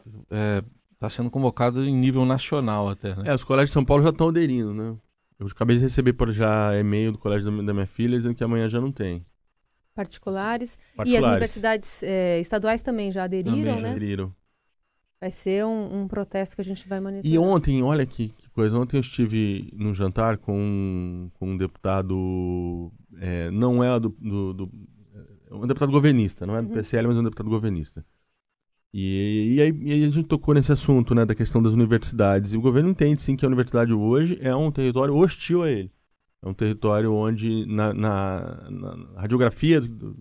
está 1.06 1.10
sendo 1.10 1.30
convocado 1.30 1.84
em 1.84 1.94
nível 1.94 2.24
nacional 2.24 2.88
até, 2.88 3.14
né? 3.14 3.24
É, 3.26 3.34
os 3.34 3.44
colégios 3.44 3.70
de 3.70 3.74
São 3.74 3.84
Paulo 3.84 4.02
já 4.02 4.10
estão 4.10 4.28
aderindo, 4.28 4.74
né? 4.74 4.96
Eu 5.38 5.46
acabei 5.46 5.76
de 5.76 5.82
receber 5.82 6.14
por 6.14 6.32
já 6.32 6.76
e-mail 6.78 7.12
do 7.12 7.18
colégio 7.18 7.50
da 7.64 7.74
minha 7.74 7.86
filha 7.86 8.16
dizendo 8.16 8.34
que 8.34 8.42
amanhã 8.42 8.68
já 8.68 8.80
não 8.80 8.90
tem. 8.90 9.24
Particulares. 9.94 10.78
Particulares. 10.96 11.12
E 11.12 11.16
as 11.16 11.24
universidades 11.24 12.02
é, 12.02 12.40
estaduais 12.40 12.82
também 12.82 13.12
já 13.12 13.24
aderiram, 13.24 13.56
também 13.56 13.74
já 13.74 13.80
né? 13.80 13.90
aderiram. 13.90 14.34
Vai 15.20 15.30
ser 15.30 15.64
um, 15.64 16.02
um, 16.02 16.08
protesto 16.08 16.54
que 16.54 16.60
a 16.60 16.64
gente 16.64 16.86
vai 16.86 17.00
monitorar. 17.00 17.32
E 17.32 17.38
ontem, 17.38 17.82
olha 17.82 18.04
que, 18.04 18.28
que 18.28 18.50
coisa, 18.50 18.78
ontem 18.78 18.98
eu 18.98 19.00
estive 19.00 19.70
num 19.74 19.94
jantar 19.94 20.36
com 20.36 20.58
um, 20.58 21.30
com 21.34 21.50
um 21.50 21.56
deputado, 21.56 22.92
é, 23.18 23.50
não 23.50 23.82
é 23.82 23.98
do, 23.98 24.10
do, 24.10 24.52
do, 24.52 24.70
é 25.50 25.54
um 25.54 25.66
deputado 25.66 25.90
governista, 25.90 26.46
não 26.46 26.56
é 26.56 26.62
do 26.62 26.68
uhum. 26.68 26.74
PSL, 26.74 27.08
mas 27.08 27.16
é 27.16 27.20
um 27.20 27.24
deputado 27.24 27.48
governista. 27.48 28.04
E, 28.98 29.56
e, 29.56 29.60
aí, 29.60 29.78
e, 29.82 29.92
aí, 29.92 30.04
a 30.04 30.10
gente 30.10 30.26
tocou 30.26 30.54
nesse 30.54 30.72
assunto, 30.72 31.14
né, 31.14 31.26
da 31.26 31.34
questão 31.34 31.62
das 31.62 31.74
universidades. 31.74 32.54
E 32.54 32.56
o 32.56 32.62
governo 32.62 32.88
entende, 32.88 33.20
sim, 33.20 33.36
que 33.36 33.44
a 33.44 33.48
universidade 33.48 33.92
hoje 33.92 34.38
é 34.40 34.56
um 34.56 34.72
território 34.72 35.14
hostil 35.14 35.62
a 35.62 35.70
ele. 35.70 35.92
É 36.42 36.48
um 36.48 36.54
território 36.54 37.12
onde, 37.12 37.66
na, 37.66 37.92
na, 37.92 38.70
na 38.70 39.20
radiografia 39.20 39.82
do, 39.82 40.16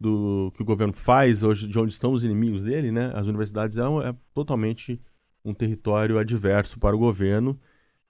do 0.00 0.50
que 0.56 0.62
o 0.62 0.64
governo 0.64 0.94
faz 0.94 1.42
hoje, 1.42 1.68
de 1.68 1.78
onde 1.78 1.92
estão 1.92 2.12
os 2.12 2.24
inimigos 2.24 2.62
dele, 2.62 2.90
né? 2.90 3.12
As 3.14 3.26
universidades 3.26 3.76
é, 3.76 3.82
é 3.82 4.14
totalmente 4.32 4.98
um 5.44 5.52
território 5.52 6.18
adverso 6.18 6.78
para 6.78 6.96
o 6.96 6.98
governo, 6.98 7.60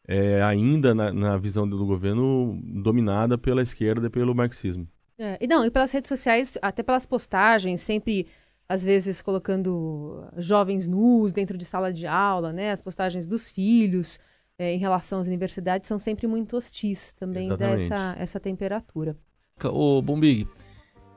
é, 0.06 0.40
ainda 0.42 0.94
na, 0.94 1.12
na 1.12 1.36
visão 1.36 1.68
do 1.68 1.84
governo 1.84 2.56
dominada 2.62 3.36
pela 3.36 3.62
esquerda 3.62 4.06
e 4.06 4.10
pelo 4.10 4.32
marxismo. 4.32 4.86
É, 5.18 5.36
e 5.40 5.48
não, 5.48 5.64
e 5.64 5.72
pelas 5.72 5.90
redes 5.90 6.08
sociais, 6.08 6.56
até 6.62 6.84
pelas 6.84 7.04
postagens, 7.04 7.80
sempre 7.80 8.28
às 8.68 8.84
vezes 8.84 9.22
colocando 9.22 10.24
jovens 10.36 10.86
nus 10.86 11.32
dentro 11.32 11.56
de 11.56 11.64
sala 11.64 11.92
de 11.92 12.06
aula, 12.06 12.52
né? 12.52 12.70
As 12.70 12.82
postagens 12.82 13.26
dos 13.26 13.48
filhos 13.48 14.20
é, 14.58 14.74
em 14.74 14.78
relação 14.78 15.20
às 15.20 15.26
universidades 15.26 15.88
são 15.88 15.98
sempre 15.98 16.26
muito 16.26 16.56
hostis 16.56 17.14
também 17.14 17.48
dessa 17.56 18.14
essa 18.18 18.38
temperatura. 18.38 19.16
O 19.64 20.02
Bombig, 20.02 20.46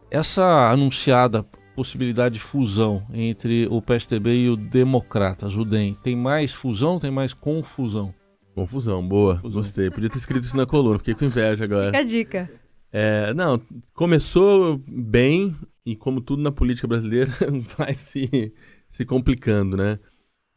essa 0.09 0.69
anunciada 0.71 1.45
possibilidade 1.75 2.35
de 2.35 2.39
fusão 2.39 3.05
entre 3.13 3.67
o 3.69 3.81
PSDB 3.81 4.43
e 4.43 4.49
o 4.49 4.55
Democratas, 4.55 5.55
o 5.55 5.65
DEM, 5.65 5.95
tem 5.95 6.15
mais 6.15 6.53
fusão 6.53 6.99
tem 6.99 7.11
mais 7.11 7.33
confusão? 7.33 8.13
Confusão, 8.53 9.05
boa. 9.05 9.35
Confusão. 9.35 9.61
Gostei. 9.61 9.89
Podia 9.89 10.09
ter 10.09 10.17
escrito 10.17 10.43
isso 10.43 10.57
na 10.57 10.65
coluna, 10.65 10.99
fiquei 10.99 11.15
com 11.15 11.25
inveja 11.25 11.63
agora. 11.63 11.87
Fica 11.87 11.99
a 11.99 12.03
dica. 12.03 12.51
É, 12.91 13.33
não, 13.33 13.61
começou 13.93 14.81
bem 14.85 15.55
e 15.85 15.95
como 15.95 16.21
tudo 16.21 16.41
na 16.41 16.51
política 16.51 16.87
brasileira 16.87 17.31
vai 17.77 17.95
se, 17.95 18.53
se 18.89 19.05
complicando, 19.05 19.77
né? 19.77 19.99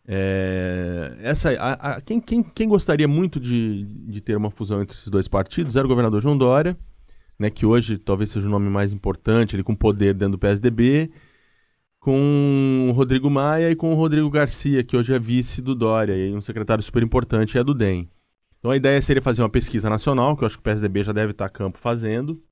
É, 0.06 1.16
essa, 1.20 1.50
a, 1.52 1.94
a, 1.94 2.00
quem, 2.00 2.20
quem, 2.20 2.42
quem 2.42 2.68
gostaria 2.68 3.08
muito 3.08 3.40
de, 3.40 3.84
de 3.84 4.20
ter 4.20 4.36
uma 4.36 4.50
fusão 4.50 4.82
entre 4.82 4.94
esses 4.94 5.08
dois 5.08 5.26
partidos 5.26 5.76
era 5.76 5.86
o 5.86 5.88
governador 5.88 6.20
João 6.20 6.36
Dória, 6.36 6.76
né, 7.38 7.48
que 7.48 7.64
hoje 7.64 7.96
talvez 7.96 8.30
seja 8.30 8.46
o 8.46 8.50
nome 8.50 8.68
mais 8.68 8.92
importante, 8.92 9.56
ele 9.56 9.62
com 9.62 9.74
poder 9.74 10.14
dentro 10.14 10.32
do 10.32 10.38
PSDB, 10.38 11.10
com 11.98 12.88
o 12.90 12.92
Rodrigo 12.92 13.30
Maia 13.30 13.70
e 13.70 13.76
com 13.76 13.92
o 13.92 13.96
Rodrigo 13.96 14.28
Garcia, 14.28 14.84
que 14.84 14.94
hoje 14.94 15.14
é 15.14 15.18
vice 15.18 15.62
do 15.62 15.74
Dória, 15.74 16.14
e 16.14 16.34
um 16.34 16.40
secretário 16.42 16.84
super 16.84 17.02
importante 17.02 17.56
é 17.56 17.64
do 17.64 17.72
DEM. 17.72 18.10
Então 18.58 18.70
a 18.70 18.76
ideia 18.76 19.00
seria 19.00 19.22
fazer 19.22 19.40
uma 19.42 19.48
pesquisa 19.48 19.88
nacional, 19.88 20.36
que 20.36 20.44
eu 20.44 20.46
acho 20.46 20.56
que 20.56 20.60
o 20.60 20.64
PSDB 20.64 21.02
já 21.02 21.12
deve 21.12 21.32
estar 21.32 21.46
a 21.46 21.50
campo 21.50 21.78
fazendo. 21.78 22.42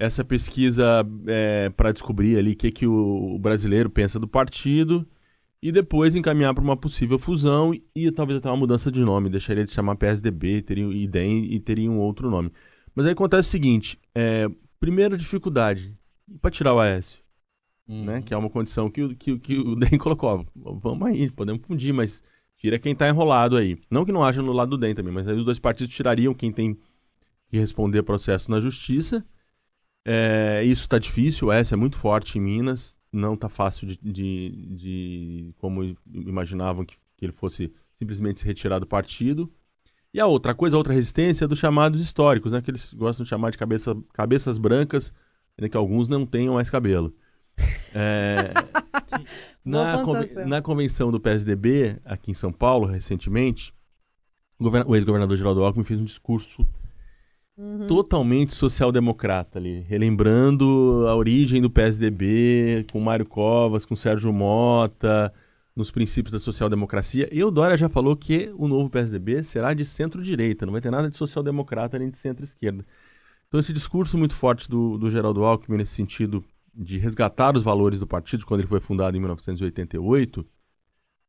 Essa 0.00 0.24
pesquisa 0.24 1.06
é, 1.26 1.68
para 1.68 1.92
descobrir 1.92 2.38
ali 2.38 2.52
o 2.52 2.56
que, 2.56 2.72
que 2.72 2.86
o, 2.86 3.38
brasileiro 3.38 3.90
pensa 3.90 4.18
do 4.18 4.26
partido 4.26 5.06
e 5.62 5.70
depois 5.70 6.16
encaminhar 6.16 6.54
para 6.54 6.64
uma 6.64 6.74
possível 6.74 7.18
fusão 7.18 7.74
e, 7.74 7.84
e, 7.94 8.10
talvez 8.10 8.38
até 8.38 8.48
uma 8.48 8.56
mudança 8.56 8.90
de 8.90 9.00
nome. 9.00 9.28
Deixaria 9.28 9.62
de 9.62 9.70
chamar 9.70 9.96
PSDB 9.96 10.62
teria, 10.62 10.86
e 10.86 11.06
DEM 11.06 11.52
e 11.52 11.60
teria 11.60 11.90
um 11.90 11.98
outro 11.98 12.30
nome. 12.30 12.50
Mas 12.94 13.04
aí 13.04 13.12
acontece 13.12 13.48
o 13.48 13.50
seguinte: 13.50 14.00
é, 14.14 14.48
primeira 14.80 15.18
dificuldade, 15.18 15.94
para 16.40 16.50
tirar 16.50 16.72
o 16.72 16.80
Aécio, 16.80 17.20
uhum. 17.86 18.06
né? 18.06 18.22
Que 18.22 18.32
é 18.32 18.36
uma 18.38 18.48
condição 18.48 18.90
que, 18.90 19.14
que, 19.16 19.38
que 19.38 19.58
o 19.58 19.76
DEM 19.76 19.98
colocou. 19.98 20.46
Vamos 20.56 21.08
aí, 21.08 21.30
podemos 21.30 21.60
fundir, 21.66 21.92
mas 21.92 22.22
tira 22.56 22.78
quem 22.78 22.92
está 22.92 23.06
enrolado 23.06 23.54
aí. 23.54 23.78
Não 23.90 24.06
que 24.06 24.12
não 24.12 24.24
haja 24.24 24.40
no 24.40 24.52
lado 24.52 24.70
do 24.70 24.78
DEM 24.78 24.94
também, 24.94 25.12
mas 25.12 25.28
aí 25.28 25.36
os 25.36 25.44
dois 25.44 25.58
partidos 25.58 25.94
tirariam 25.94 26.32
quem 26.32 26.50
tem 26.50 26.78
que 27.50 27.58
responder 27.58 28.02
processo 28.02 28.50
na 28.50 28.62
justiça. 28.62 29.22
É, 30.04 30.62
isso 30.64 30.82
está 30.82 30.98
difícil, 30.98 31.48
o 31.48 31.50
Aécio 31.50 31.74
é 31.74 31.76
muito 31.76 31.96
forte 31.96 32.38
em 32.38 32.40
Minas, 32.40 32.96
não 33.12 33.34
está 33.34 33.48
fácil 33.48 33.86
de, 33.86 33.98
de, 34.02 34.68
de, 34.76 35.54
como 35.58 35.96
imaginavam 36.06 36.84
que, 36.84 36.96
que 37.16 37.24
ele 37.24 37.32
fosse 37.32 37.72
simplesmente 37.98 38.40
se 38.40 38.46
retirar 38.46 38.78
do 38.78 38.86
partido. 38.86 39.52
E 40.12 40.18
a 40.18 40.26
outra 40.26 40.54
coisa, 40.54 40.76
a 40.76 40.78
outra 40.78 40.94
resistência 40.94 41.44
é 41.44 41.48
dos 41.48 41.58
chamados 41.58 42.00
históricos, 42.00 42.50
né? 42.50 42.60
Que 42.60 42.70
eles 42.70 42.92
gostam 42.92 43.22
de 43.22 43.30
chamar 43.30 43.50
de 43.50 43.58
cabeça, 43.58 43.96
cabeças 44.12 44.58
brancas, 44.58 45.12
ainda 45.56 45.68
que 45.68 45.76
alguns 45.76 46.08
não 46.08 46.26
tenham 46.26 46.54
mais 46.54 46.70
cabelo. 46.70 47.14
É, 47.94 48.52
na, 49.64 50.02
conven 50.02 50.46
na 50.46 50.62
convenção 50.62 51.12
do 51.12 51.20
PSDB, 51.20 51.98
aqui 52.04 52.30
em 52.30 52.34
São 52.34 52.52
Paulo, 52.52 52.86
recentemente, 52.86 53.72
o 54.58 54.96
ex-governador 54.96 55.36
Geraldo 55.36 55.62
Alckmin 55.62 55.84
fez 55.84 56.00
um 56.00 56.04
discurso 56.04 56.66
uhum. 57.56 57.86
totalmente 57.86 58.54
social-democrata 58.54 59.58
ali, 59.58 59.80
relembrando 59.80 61.04
a 61.08 61.14
origem 61.14 61.60
do 61.60 61.70
PSDB, 61.70 62.86
com 62.92 63.00
Mário 63.00 63.26
Covas, 63.26 63.84
com 63.84 63.94
Sérgio 63.94 64.32
Mota, 64.32 65.32
nos 65.74 65.90
princípios 65.90 66.32
da 66.32 66.38
social-democracia. 66.38 67.28
E 67.32 67.42
o 67.42 67.50
Dória 67.50 67.76
já 67.76 67.88
falou 67.88 68.16
que 68.16 68.52
o 68.56 68.66
novo 68.66 68.90
PSDB 68.90 69.42
será 69.44 69.74
de 69.74 69.84
centro-direita, 69.84 70.66
não 70.66 70.72
vai 70.72 70.80
ter 70.80 70.90
nada 70.90 71.10
de 71.10 71.16
social-democrata 71.16 71.98
nem 71.98 72.10
de 72.10 72.18
centro-esquerda. 72.18 72.84
Então, 73.48 73.58
esse 73.58 73.72
discurso 73.72 74.16
muito 74.16 74.34
forte 74.34 74.68
do, 74.68 74.96
do 74.96 75.10
Geraldo 75.10 75.44
Alckmin 75.44 75.78
nesse 75.78 75.94
sentido 75.94 76.44
de 76.72 76.98
resgatar 76.98 77.56
os 77.56 77.64
valores 77.64 77.98
do 77.98 78.06
partido 78.06 78.46
quando 78.46 78.60
ele 78.60 78.68
foi 78.68 78.80
fundado 78.80 79.16
em 79.16 79.20
1988, 79.20 80.46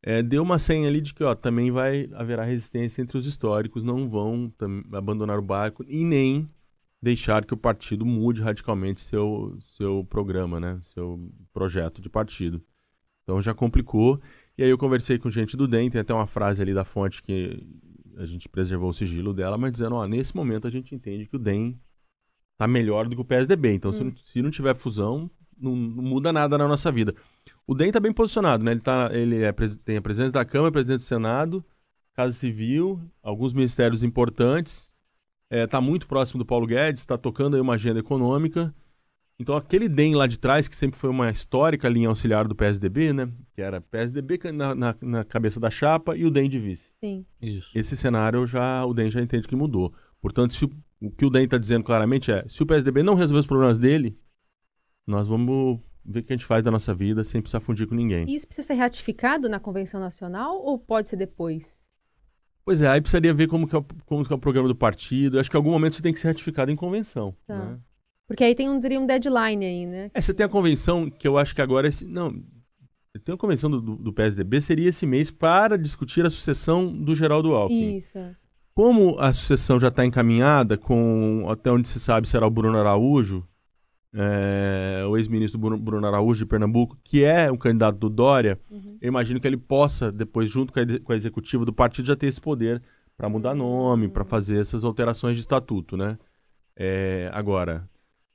é, 0.03 0.23
deu 0.23 0.41
uma 0.41 0.57
senha 0.57 0.87
ali 0.87 1.01
de 1.01 1.13
que 1.13 1.23
ó, 1.23 1.35
também 1.35 1.71
vai 1.71 2.09
haverá 2.13 2.43
resistência 2.43 3.01
entre 3.01 3.17
os 3.17 3.27
históricos, 3.27 3.83
não 3.83 4.09
vão 4.09 4.51
abandonar 4.93 5.37
o 5.37 5.43
barco 5.43 5.83
e 5.87 6.03
nem 6.03 6.49
deixar 7.01 7.45
que 7.45 7.53
o 7.53 7.57
partido 7.57 8.05
mude 8.05 8.41
radicalmente 8.41 9.01
seu, 9.01 9.57
seu 9.59 10.05
programa, 10.05 10.59
né, 10.59 10.79
seu 10.93 11.31
projeto 11.53 12.01
de 12.01 12.09
partido. 12.09 12.61
Então 13.23 13.41
já 13.41 13.53
complicou. 13.53 14.21
E 14.57 14.63
aí 14.63 14.69
eu 14.69 14.77
conversei 14.77 15.17
com 15.17 15.29
gente 15.29 15.57
do 15.57 15.67
DEM, 15.67 15.89
tem 15.89 16.01
até 16.01 16.13
uma 16.13 16.27
frase 16.27 16.61
ali 16.61 16.73
da 16.73 16.83
fonte 16.83 17.23
que 17.23 17.65
a 18.17 18.25
gente 18.25 18.49
preservou 18.49 18.89
o 18.89 18.93
sigilo 18.93 19.33
dela, 19.33 19.57
mas 19.57 19.71
dizendo, 19.71 19.95
ó, 19.95 20.05
nesse 20.07 20.35
momento 20.35 20.67
a 20.67 20.71
gente 20.71 20.93
entende 20.93 21.25
que 21.25 21.35
o 21.35 21.39
DEM 21.39 21.79
tá 22.57 22.67
melhor 22.67 23.07
do 23.07 23.15
que 23.15 23.21
o 23.21 23.25
PSDB. 23.25 23.73
Então, 23.73 23.91
hum. 23.91 23.93
se, 23.93 24.03
não, 24.03 24.13
se, 24.17 24.41
não, 24.41 24.51
tiver 24.51 24.75
fusão, 24.75 25.29
não, 25.61 25.75
não, 25.75 26.03
muda 26.03 26.33
nada 26.33 26.57
na 26.57 26.67
nossa 26.67 26.91
vida. 26.91 27.13
O 27.67 27.73
DEM 27.73 27.91
tá 27.91 27.99
bem 27.99 28.11
posicionado, 28.11 28.63
né? 28.63 28.71
Ele, 28.71 28.81
tá, 28.81 29.09
ele 29.13 29.43
é, 29.43 29.53
tem 29.83 29.97
a 29.97 30.01
presença 30.01 30.31
da 30.31 30.43
Câmara, 30.43 30.71
presidente 30.71 30.99
do 30.99 31.03
Senado, 31.03 31.63
Casa 32.13 32.33
Civil, 32.33 32.99
alguns 33.23 33.53
ministérios 33.53 34.03
importantes, 34.03 34.89
é, 35.49 35.67
tá 35.67 35.81
muito 35.81 36.07
próximo 36.07 36.39
do 36.39 36.45
Paulo 36.45 36.65
Guedes, 36.65 37.01
está 37.01 37.17
tocando 37.17 37.55
aí 37.55 37.61
uma 37.61 37.73
agenda 37.73 37.99
econômica. 37.99 38.73
Então, 39.41 39.55
aquele 39.55 39.89
DEM 39.89 40.13
lá 40.13 40.27
de 40.27 40.37
trás, 40.37 40.67
que 40.67 40.75
sempre 40.75 40.99
foi 40.99 41.09
uma 41.09 41.31
histórica 41.31 41.89
linha 41.89 42.09
auxiliar 42.09 42.47
do 42.47 42.55
PSDB, 42.55 43.11
né? 43.11 43.27
Que 43.55 43.61
era 43.61 43.81
PSDB 43.81 44.39
na, 44.53 44.75
na, 44.75 44.95
na 45.01 45.23
cabeça 45.25 45.59
da 45.59 45.71
chapa 45.71 46.15
e 46.15 46.25
o 46.25 46.31
DEM 46.31 46.47
de 46.47 46.59
vice. 46.59 46.91
Sim. 47.03 47.25
Isso. 47.41 47.71
Esse 47.73 47.97
cenário 47.97 48.45
já 48.45 48.85
o 48.85 48.93
DEM 48.93 49.09
já 49.09 49.19
entende 49.19 49.47
que 49.47 49.55
mudou. 49.55 49.91
Portanto, 50.21 50.53
se 50.53 50.65
o, 50.65 50.71
o 51.01 51.09
que 51.09 51.25
o 51.25 51.29
DEM 51.29 51.45
está 51.45 51.57
dizendo 51.57 51.83
claramente 51.83 52.31
é: 52.31 52.45
se 52.47 52.61
o 52.61 52.65
PSDB 52.67 53.01
não 53.01 53.15
resolver 53.15 53.39
os 53.39 53.47
problemas 53.47 53.79
dele, 53.79 54.15
nós 55.07 55.27
vamos 55.27 55.79
ver 56.03 56.19
o 56.19 56.23
que 56.23 56.33
a 56.33 56.35
gente 56.35 56.45
faz 56.45 56.63
da 56.63 56.71
nossa 56.71 56.93
vida 56.93 57.23
sem 57.23 57.41
precisar 57.41 57.59
fundir 57.59 57.87
com 57.87 57.95
ninguém. 57.95 58.25
E 58.27 58.35
isso 58.35 58.47
precisa 58.47 58.67
ser 58.67 58.73
ratificado 58.75 59.47
na 59.47 59.59
Convenção 59.59 59.99
Nacional 59.99 60.61
ou 60.63 60.77
pode 60.77 61.07
ser 61.07 61.15
depois? 61.15 61.63
Pois 62.63 62.81
é, 62.81 62.87
aí 62.87 63.01
precisaria 63.01 63.33
ver 63.33 63.47
como 63.47 63.67
que 63.67 63.75
é 63.75 63.79
o, 63.79 63.85
como 64.05 64.25
que 64.25 64.31
é 64.31 64.35
o 64.35 64.39
programa 64.39 64.67
do 64.67 64.75
partido. 64.75 65.39
Acho 65.39 65.49
que 65.49 65.57
em 65.57 65.59
algum 65.59 65.71
momento 65.71 65.93
isso 65.93 66.03
tem 66.03 66.13
que 66.13 66.19
ser 66.19 66.27
ratificado 66.27 66.71
em 66.71 66.75
convenção. 66.75 67.35
Tá. 67.47 67.57
Né? 67.57 67.79
Porque 68.27 68.43
aí 68.43 68.55
tem 68.55 68.69
um, 68.69 68.79
teria 68.79 68.99
um 68.99 69.05
deadline 69.05 69.65
aí, 69.65 69.85
né? 69.85 70.11
É, 70.13 70.21
você 70.21 70.33
tem 70.33 70.45
a 70.45 70.49
convenção 70.49 71.09
que 71.09 71.27
eu 71.27 71.37
acho 71.37 71.53
que 71.53 71.61
agora. 71.61 71.87
Esse, 71.87 72.05
não, 72.05 72.31
tem 73.25 73.35
a 73.35 73.37
convenção 73.37 73.69
do, 73.69 73.81
do, 73.81 74.13
PSDB, 74.13 74.61
seria 74.61 74.89
esse 74.89 75.05
mês 75.05 75.29
para 75.29 75.77
discutir 75.77 76.25
a 76.25 76.29
sucessão 76.29 76.87
do 76.87 77.13
Geraldo 77.13 77.53
Alckmin. 77.53 77.97
Isso. 77.97 78.19
Como 78.73 79.19
a 79.19 79.33
sucessão 79.33 79.77
já 79.77 79.89
está 79.89 80.05
encaminhada, 80.05 80.77
com 80.77 81.45
até 81.49 81.69
onde 81.69 81.89
se 81.89 81.99
sabe 81.99 82.27
será 82.27 82.47
o 82.47 82.49
Bruno 82.49 82.77
Araújo, 82.77 83.45
é, 84.13 85.03
o 85.07 85.17
ex-ministro 85.17 85.59
Bruno, 85.59 86.05
Araújo 86.05 86.39
de 86.39 86.45
Pernambuco, 86.45 86.97
que 87.03 87.23
é 87.23 87.51
um 87.51 87.57
candidato 87.57 87.97
do 87.97 88.09
Dória, 88.09 88.59
Uhum. 88.69 88.97
eu 89.01 89.07
imagino 89.07 89.39
que 89.39 89.47
ele 89.47 89.57
possa, 89.57 90.11
depois, 90.11 90.49
junto 90.49 90.73
com 90.73 90.79
a, 90.79 90.83
com 90.99 91.13
a 91.13 91.15
executiva 91.15 91.63
do 91.65 91.73
partido, 91.73 92.05
já 92.07 92.15
ter 92.15 92.27
esse 92.27 92.41
poder 92.41 92.81
para 93.17 93.29
mudar 93.29 93.53
nome, 93.55 94.07
para 94.07 94.23
fazer 94.25 94.59
essas 94.61 94.83
alterações 94.83 95.35
de 95.35 95.41
estatuto, 95.41 95.95
né? 95.95 96.17
É, 96.75 97.29
agora, 97.33 97.87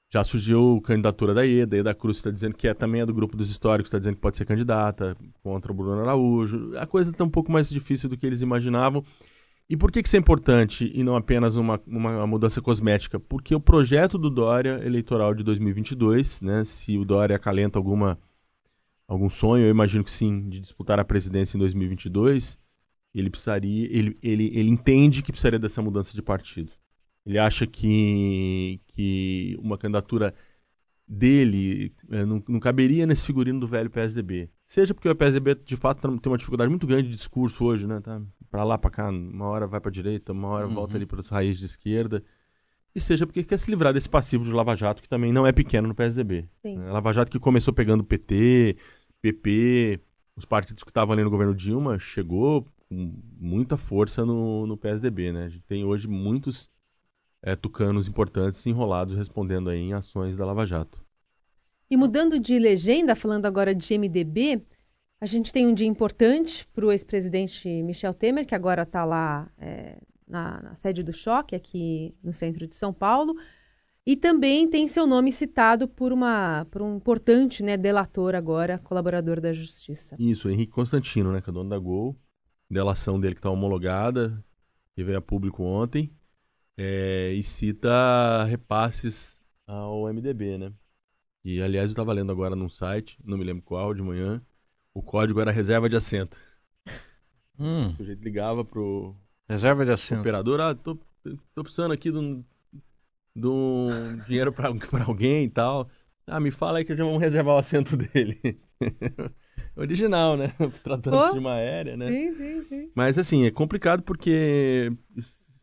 já 0.08 0.22
surgiu 0.22 0.80
candidatura 0.84 1.34
da 1.34 1.44
EDA, 1.46 1.78
EDA 1.78 1.94
Cruz 1.94 2.18
está 2.18 2.30
dizendo 2.30 2.54
que 2.54 2.68
é, 2.68 2.74
também 2.74 3.00
é 3.00 3.06
do 3.06 3.12
grupo 3.12 3.36
dos 3.36 3.50
históricos, 3.50 3.88
está 3.88 3.98
dizendo 3.98 4.14
que 4.14 4.20
pode 4.20 4.36
ser 4.36 4.44
candidata 4.44 5.16
contra 5.42 5.72
o 5.72 5.74
Bruno 5.74 6.00
Araújo. 6.00 6.72
A 6.78 6.86
coisa 6.86 7.10
está 7.10 7.24
um 7.24 7.28
pouco 7.28 7.50
mais 7.50 7.68
difícil 7.68 8.08
do 8.08 8.16
que 8.16 8.24
eles 8.26 8.40
imaginavam. 8.40 9.04
E 9.68 9.76
por 9.76 9.90
que, 9.90 10.00
que 10.00 10.08
isso 10.08 10.16
é 10.16 10.18
importante 10.18 10.90
e 10.94 11.02
não 11.02 11.16
apenas 11.16 11.56
uma, 11.56 11.80
uma 11.86 12.26
mudança 12.26 12.62
cosmética? 12.62 13.18
Porque 13.18 13.54
o 13.54 13.60
projeto 13.60 14.16
do 14.16 14.30
Dória 14.30 14.80
eleitoral 14.84 15.34
de 15.34 15.42
2022, 15.42 16.40
né, 16.40 16.64
se 16.64 16.96
o 16.96 17.04
Dória 17.04 17.34
acalenta 17.34 17.76
alguma, 17.76 18.16
algum 19.08 19.28
sonho, 19.28 19.64
eu 19.64 19.70
imagino 19.70 20.04
que 20.04 20.10
sim, 20.10 20.48
de 20.48 20.60
disputar 20.60 21.00
a 21.00 21.04
presidência 21.04 21.56
em 21.56 21.60
2022, 21.60 22.56
ele 23.12 23.30
precisaria, 23.30 23.88
ele, 23.90 24.16
ele, 24.22 24.50
ele 24.54 24.68
entende 24.68 25.22
que 25.22 25.32
precisaria 25.32 25.58
dessa 25.58 25.82
mudança 25.82 26.14
de 26.14 26.22
partido. 26.22 26.70
Ele 27.24 27.38
acha 27.38 27.66
que, 27.66 28.80
que 28.88 29.56
uma 29.58 29.76
candidatura 29.76 30.32
dele 31.08 31.92
eh, 32.10 32.24
não, 32.24 32.42
não 32.48 32.60
caberia 32.60 33.04
nesse 33.04 33.26
figurino 33.26 33.58
do 33.58 33.66
velho 33.66 33.90
PSDB. 33.90 34.48
Seja 34.66 34.92
porque 34.92 35.08
o 35.08 35.14
PSDB, 35.14 35.54
de 35.64 35.76
fato, 35.76 36.00
tem 36.18 36.30
uma 36.30 36.36
dificuldade 36.36 36.68
muito 36.68 36.86
grande 36.86 37.08
de 37.08 37.14
discurso 37.14 37.64
hoje, 37.64 37.86
né? 37.86 38.00
Tá 38.00 38.20
pra 38.50 38.64
lá, 38.64 38.76
pra 38.76 38.90
cá, 38.90 39.08
uma 39.08 39.46
hora 39.46 39.66
vai 39.66 39.80
pra 39.80 39.90
direita, 39.90 40.32
uma 40.32 40.48
hora 40.48 40.66
Uhum. 40.66 40.74
volta 40.74 40.96
ali 40.96 41.06
para 41.06 41.20
as 41.20 41.28
raízes 41.28 41.58
de 41.60 41.66
esquerda. 41.66 42.22
E 42.94 43.00
seja 43.00 43.26
porque 43.26 43.44
quer 43.44 43.58
se 43.58 43.70
livrar 43.70 43.92
desse 43.92 44.08
passivo 44.08 44.42
de 44.44 44.50
Lava 44.52 44.74
Jato, 44.74 45.02
que 45.02 45.08
também 45.08 45.32
não 45.32 45.46
é 45.46 45.52
pequeno 45.52 45.86
no 45.86 45.94
PSDB. 45.94 46.48
Sim. 46.62 46.78
né? 46.78 46.90
Lava 46.90 47.12
Jato 47.12 47.30
que 47.30 47.38
começou 47.38 47.72
pegando 47.72 48.02
PT, 48.02 48.76
PP, 49.20 50.00
os 50.34 50.44
partidos 50.44 50.82
que 50.82 50.90
estavam 50.90 51.12
ali 51.12 51.22
no 51.22 51.30
governo 51.30 51.54
Dilma, 51.54 51.98
chegou 51.98 52.66
com 52.88 53.14
muita 53.38 53.76
força 53.76 54.24
no, 54.24 54.66
no 54.66 54.76
PSDB, 54.76 55.30
né? 55.32 55.44
A 55.44 55.48
gente 55.48 55.64
tem 55.64 55.84
hoje 55.84 56.08
muitos 56.08 56.68
é, 57.42 57.54
tucanos 57.54 58.08
importantes 58.08 58.64
enrolados 58.66 59.16
respondendo 59.16 59.68
aí 59.70 59.78
em 59.78 59.92
ações 59.92 60.34
da 60.36 60.44
Lava 60.46 60.64
Jato. 60.66 61.04
E 61.90 61.96
mudando 61.96 62.38
de 62.40 62.58
legenda, 62.58 63.14
falando 63.14 63.46
agora 63.46 63.74
de 63.74 63.98
MDB, 63.98 64.62
a 65.20 65.26
gente 65.26 65.52
tem 65.52 65.66
um 65.66 65.74
dia 65.74 65.86
importante 65.86 66.66
para 66.74 66.84
o 66.84 66.92
ex-presidente 66.92 67.68
Michel 67.82 68.12
Temer, 68.12 68.46
que 68.46 68.54
agora 68.54 68.82
está 68.82 69.04
lá 69.04 69.50
é, 69.58 69.98
na, 70.26 70.62
na 70.62 70.74
sede 70.74 71.02
do 71.02 71.12
choque, 71.12 71.54
aqui 71.54 72.14
no 72.22 72.32
centro 72.32 72.66
de 72.66 72.74
São 72.74 72.92
Paulo. 72.92 73.34
E 74.04 74.14
também 74.16 74.68
tem 74.68 74.86
seu 74.86 75.06
nome 75.06 75.32
citado 75.32 75.88
por, 75.88 76.12
uma, 76.12 76.66
por 76.70 76.82
um 76.82 76.96
importante 76.96 77.62
né, 77.62 77.76
delator 77.76 78.34
agora, 78.34 78.78
colaborador 78.78 79.40
da 79.40 79.52
Justiça. 79.52 80.14
Isso, 80.18 80.48
Henrique 80.48 80.72
Constantino, 80.72 81.32
né, 81.32 81.40
que 81.40 81.50
é 81.50 81.52
dono 81.52 81.70
da 81.70 81.78
Gol, 81.78 82.16
delação 82.70 83.18
dele 83.18 83.34
que 83.34 83.40
está 83.40 83.50
homologada, 83.50 84.44
que 84.94 85.02
veio 85.02 85.18
a 85.18 85.22
público 85.22 85.62
ontem, 85.62 86.12
é, 86.76 87.32
e 87.32 87.42
cita 87.42 88.44
repasses 88.44 89.40
ao 89.66 90.04
MDB, 90.12 90.58
né? 90.58 90.72
E, 91.46 91.62
aliás, 91.62 91.86
eu 91.86 91.92
estava 91.92 92.12
lendo 92.12 92.32
agora 92.32 92.56
num 92.56 92.68
site, 92.68 93.16
não 93.24 93.38
me 93.38 93.44
lembro 93.44 93.62
qual, 93.62 93.94
de 93.94 94.02
manhã, 94.02 94.42
o 94.92 95.00
código 95.00 95.40
era 95.40 95.52
reserva 95.52 95.88
de 95.88 95.94
assento. 95.94 96.36
Hum, 97.56 97.90
O 97.90 97.94
sujeito 97.94 98.20
ligava 98.24 98.64
pro 98.64 99.14
reserva 99.48 99.84
de 99.86 99.92
assento. 99.92 100.22
operador, 100.22 100.60
ah, 100.60 100.74
tô, 100.74 100.98
tô 101.54 101.62
precisando 101.62 101.92
aqui 101.92 102.10
de 102.10 102.18
um, 102.18 102.44
de 103.36 103.46
um 103.46 104.18
dinheiro 104.26 104.52
para 104.52 104.74
alguém 105.06 105.44
e 105.44 105.48
tal. 105.48 105.88
Ah, 106.26 106.40
me 106.40 106.50
fala 106.50 106.78
aí 106.78 106.84
que 106.84 106.96
já 106.96 107.04
vamos 107.04 107.22
reservar 107.22 107.54
o 107.54 107.58
assento 107.58 107.96
dele. 107.96 108.40
Original, 109.76 110.36
né? 110.36 110.48
Tratando-se 110.82 111.28
Pô. 111.28 111.32
de 111.34 111.38
uma 111.38 111.52
aérea, 111.54 111.96
né? 111.96 112.10
Sim, 112.10 112.34
sim, 112.34 112.64
sim. 112.68 112.90
Mas 112.92 113.16
assim, 113.18 113.44
é 113.46 113.52
complicado 113.52 114.02
porque 114.02 114.92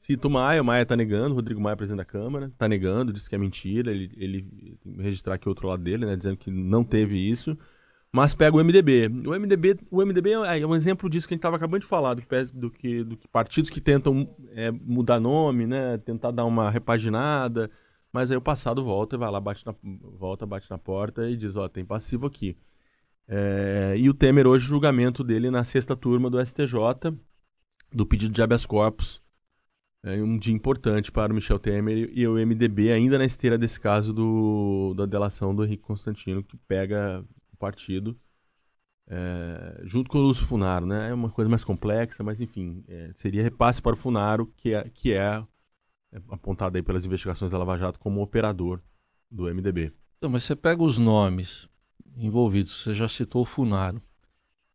cita 0.03 0.27
o 0.27 0.31
Maia, 0.31 0.61
o 0.61 0.65
Maia 0.65 0.85
tá 0.85 0.97
negando, 0.97 1.31
o 1.31 1.35
Rodrigo 1.35 1.61
Maia, 1.61 1.77
presidente 1.77 1.99
da 1.99 2.05
Câmara, 2.05 2.51
tá 2.57 2.67
negando, 2.67 3.13
diz 3.13 3.25
que 3.25 3.35
é 3.35 3.37
mentira, 3.37 3.89
ele, 3.89 4.11
ele 4.17 4.41
que 4.81 5.01
registrar 5.01 5.35
aqui 5.35 5.47
outro 5.47 5.65
lado 5.65 5.81
dele, 5.81 6.05
né, 6.05 6.17
dizendo 6.17 6.35
que 6.35 6.51
não 6.51 6.83
teve 6.83 7.17
isso, 7.17 7.57
mas 8.11 8.35
pega 8.35 8.57
o 8.57 8.61
MDB. 8.61 9.07
O 9.25 9.31
MDB, 9.31 9.79
o 9.89 10.05
MDB 10.05 10.31
é 10.31 10.59
é 10.59 10.67
um 10.67 10.75
exemplo 10.75 11.09
disso 11.09 11.25
que 11.25 11.33
a 11.33 11.35
gente 11.35 11.41
tava 11.41 11.55
acabando 11.55 11.81
de 11.81 11.87
falar, 11.87 12.15
do, 12.15 12.21
PS 12.21 12.51
do 12.51 12.69
que, 12.69 13.01
do 13.01 13.15
que 13.15 13.29
partidos 13.29 13.69
que 13.69 13.79
tentam 13.79 14.29
é, 14.51 14.71
mudar 14.71 15.21
nome, 15.21 15.65
né, 15.65 15.97
tentar 15.99 16.31
dar 16.31 16.43
uma 16.43 16.69
repaginada, 16.69 17.71
mas 18.11 18.29
aí 18.29 18.35
o 18.35 18.41
passado 18.41 18.83
volta, 18.83 19.17
vai 19.17 19.31
lá, 19.31 19.39
bate 19.39 19.65
na, 19.65 19.73
volta, 19.81 20.45
bate 20.45 20.69
na 20.69 20.77
porta 20.77 21.29
e 21.29 21.37
diz, 21.37 21.55
ó, 21.55 21.69
tem 21.69 21.85
passivo 21.85 22.27
aqui. 22.27 22.57
É, 23.25 23.95
e 23.97 24.09
o 24.09 24.13
Temer 24.13 24.47
hoje, 24.47 24.67
julgamento 24.67 25.23
dele 25.23 25.49
na 25.49 25.63
sexta 25.63 25.95
turma 25.95 26.29
do 26.29 26.45
STJ, 26.45 26.77
do 27.89 28.05
pedido 28.05 28.33
de 28.33 28.41
habeas 28.41 28.65
corpus. 28.65 29.22
É 30.05 30.21
um 30.21 30.37
dia 30.37 30.53
importante 30.53 31.11
para 31.11 31.31
o 31.31 31.35
Michel 31.35 31.57
Temer 31.57 32.11
e 32.13 32.27
o 32.27 32.33
MDB, 32.33 32.91
ainda 32.91 33.17
na 33.17 33.23
esteira 33.23 33.57
desse 33.57 33.79
caso 33.79 34.11
do, 34.11 34.93
da 34.95 35.05
delação 35.05 35.55
do 35.55 35.63
Henrique 35.63 35.83
Constantino, 35.83 36.43
que 36.43 36.57
pega 36.57 37.23
o 37.53 37.57
partido 37.57 38.19
é, 39.07 39.81
junto 39.83 40.09
com 40.09 40.17
o 40.17 40.21
Lúcio 40.21 40.45
Funaro. 40.45 40.85
Né? 40.85 41.09
É 41.09 41.13
uma 41.13 41.29
coisa 41.29 41.49
mais 41.49 41.63
complexa, 41.63 42.21
mas 42.21 42.41
enfim, 42.41 42.83
é, 42.87 43.11
seria 43.15 43.41
repasse 43.41 43.81
para 43.81 43.93
o 43.93 43.97
Funaro, 43.97 44.47
que 44.57 44.73
é, 44.73 44.89
que 44.89 45.13
é, 45.13 45.41
é 46.11 46.21
apontado 46.29 46.75
aí 46.75 46.83
pelas 46.83 47.05
investigações 47.05 47.49
da 47.49 47.57
Lava 47.57 47.77
Jato 47.77 47.97
como 47.97 48.21
operador 48.21 48.81
do 49.31 49.43
MDB. 49.43 49.93
Então, 50.17 50.29
mas 50.29 50.43
você 50.43 50.55
pega 50.55 50.83
os 50.83 50.97
nomes 50.97 51.69
envolvidos, 52.17 52.83
você 52.83 52.93
já 52.93 53.07
citou 53.07 53.43
o 53.43 53.45
Funaro. 53.45 54.01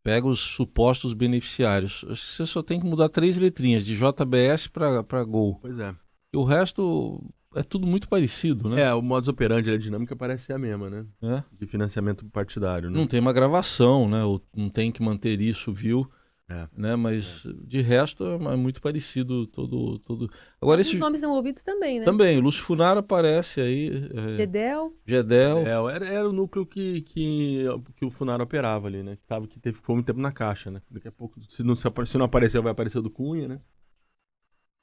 Pega 0.09 0.27
os 0.27 0.39
supostos 0.39 1.13
beneficiários. 1.13 2.03
Você 2.07 2.43
só 2.45 2.63
tem 2.63 2.79
que 2.79 2.85
mudar 2.85 3.09
três 3.09 3.37
letrinhas, 3.37 3.85
de 3.85 3.95
JBS 3.95 4.67
para 4.67 5.23
Gol. 5.23 5.59
Pois 5.61 5.79
é. 5.79 5.93
E 6.33 6.37
o 6.37 6.43
resto 6.43 7.23
é 7.55 7.61
tudo 7.61 7.85
muito 7.85 8.09
parecido, 8.09 8.69
né? 8.69 8.81
É, 8.81 8.93
o 8.93 9.03
modus 9.03 9.27
operandi, 9.27 9.69
a 9.69 9.77
dinâmica 9.77 10.15
parece 10.15 10.45
ser 10.45 10.53
a 10.53 10.57
mesma, 10.57 10.89
né? 10.89 11.05
É. 11.21 11.43
De 11.59 11.67
financiamento 11.67 12.25
partidário, 12.25 12.89
né? 12.89 12.97
Não 12.97 13.05
tem 13.05 13.19
uma 13.19 13.31
gravação, 13.31 14.09
né? 14.09 14.23
Ou 14.23 14.41
não 14.55 14.69
tem 14.69 14.91
que 14.91 15.03
manter 15.03 15.39
isso, 15.41 15.71
viu? 15.71 16.09
É. 16.49 16.67
Né? 16.75 16.95
Mas 16.95 17.45
de 17.63 17.79
resto 17.79 18.25
é 18.25 18.55
muito 18.55 18.81
parecido 18.81 19.45
todo. 19.45 19.99
todo... 19.99 20.31
Agora 20.59 20.81
Os 20.81 20.87
esse. 20.87 20.97
nomes 20.97 21.21
envolvidos 21.21 21.61
também, 21.61 21.99
né? 21.99 22.05
Também, 22.05 22.39
o 22.39 22.41
Lúcio 22.41 22.63
Funaro 22.63 22.99
aparece 22.99 23.61
aí. 23.61 24.09
É, 24.13 24.37
Gedel. 24.37 24.93
Gedel. 25.05 25.59
É, 25.59 25.95
era, 25.95 26.05
era 26.07 26.29
o 26.29 26.33
núcleo 26.33 26.65
que, 26.65 27.01
que, 27.01 27.65
que 27.95 28.03
o 28.03 28.09
Funaro 28.09 28.43
operava 28.43 28.87
ali, 28.87 29.03
né? 29.03 29.15
Que, 29.15 29.25
tava, 29.27 29.47
que 29.47 29.59
teve, 29.59 29.77
ficou 29.77 29.95
muito 29.95 30.07
tempo 30.07 30.19
na 30.19 30.31
caixa, 30.31 30.71
né? 30.71 30.81
Daqui 30.89 31.07
a 31.07 31.11
pouco, 31.11 31.39
se 31.47 31.61
não, 31.61 31.75
se 31.75 31.87
apare- 31.87 32.07
se 32.09 32.17
não 32.17 32.25
apareceu, 32.25 32.63
vai 32.63 32.71
aparecer 32.71 32.97
o 32.97 33.03
do 33.03 33.11
Cunha, 33.11 33.47
né? 33.47 33.61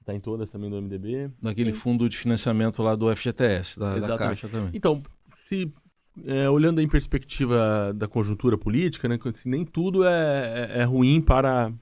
Tá 0.05 0.15
em 0.15 0.21
todas 0.21 0.49
também 0.49 0.71
do 0.71 0.81
MDB. 0.81 1.33
Naquele 1.43 1.73
Sim. 1.73 1.79
fundo 1.81 2.09
de 2.09 2.17
financiamento 2.17 2.81
lá 2.81 2.95
do 2.95 3.15
FGTS, 3.15 3.77
da, 3.77 3.91
da 3.91 3.97
Exatamente. 3.97 4.41
Caixa 4.43 4.49
também. 4.49 4.71
Então, 4.73 5.03
se 5.35 5.75
é, 6.25 6.49
olhando 6.49 6.81
em 6.81 6.89
perspectiva 6.89 7.93
da 7.95 8.09
conjuntura 8.09 8.57
política, 8.57 9.09
né? 9.09 9.19
assim, 9.25 9.49
nem 9.49 9.65
tudo 9.65 10.05
é, 10.05 10.71
é, 10.73 10.81
é 10.81 10.85
ruim 10.85 11.21
para, 11.21 11.73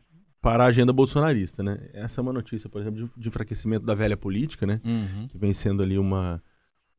para 0.40 0.64
a 0.64 0.66
agenda 0.66 0.92
bolsonarista, 0.92 1.62
né? 1.62 1.88
Essa 1.92 2.20
é 2.20 2.22
uma 2.22 2.32
notícia, 2.32 2.68
por 2.68 2.80
exemplo, 2.80 3.04
de, 3.04 3.10
de 3.20 3.28
enfraquecimento 3.28 3.86
da 3.86 3.94
velha 3.94 4.16
política, 4.16 4.66
né? 4.66 4.80
Uhum. 4.84 5.28
que 5.28 5.38
vem 5.38 5.54
sendo 5.54 5.82
ali 5.82 5.98
uma, 5.98 6.42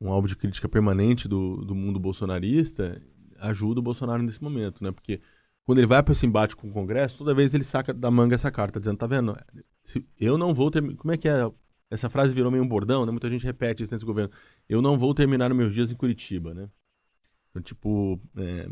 um 0.00 0.10
alvo 0.10 0.26
de 0.26 0.36
crítica 0.36 0.68
permanente 0.68 1.28
do, 1.28 1.64
do 1.64 1.74
mundo 1.74 2.00
bolsonarista, 2.00 3.00
ajuda 3.38 3.80
o 3.80 3.82
Bolsonaro 3.82 4.22
nesse 4.22 4.42
momento, 4.42 4.82
né? 4.82 4.90
Porque 4.90 5.20
quando 5.64 5.78
ele 5.78 5.86
vai 5.86 6.02
para 6.02 6.12
esse 6.12 6.24
embate 6.24 6.56
com 6.56 6.68
o 6.68 6.72
Congresso, 6.72 7.18
toda 7.18 7.34
vez 7.34 7.52
ele 7.52 7.64
saca 7.64 7.92
da 7.92 8.10
manga 8.10 8.34
essa 8.34 8.50
carta, 8.50 8.78
dizendo, 8.78 8.98
tá 8.98 9.06
vendo? 9.06 9.36
Se 9.82 10.04
eu 10.18 10.38
não 10.38 10.54
vou 10.54 10.70
ter... 10.70 10.80
Como 10.96 11.12
é 11.12 11.16
que 11.16 11.28
é? 11.28 11.50
Essa 11.90 12.08
frase 12.08 12.34
virou 12.34 12.50
meio 12.50 12.62
um 12.62 12.68
bordão, 12.68 13.04
né? 13.04 13.10
Muita 13.10 13.28
gente 13.28 13.44
repete 13.44 13.82
isso 13.82 13.92
nesse 13.92 14.04
governo. 14.04 14.30
Eu 14.68 14.80
não 14.80 14.98
vou 14.98 15.12
terminar 15.12 15.52
meus 15.52 15.74
dias 15.74 15.90
em 15.90 15.94
Curitiba, 15.94 16.54
né? 16.54 16.68
Então, 17.56 17.62
tipo, 17.62 18.20
é, 18.36 18.68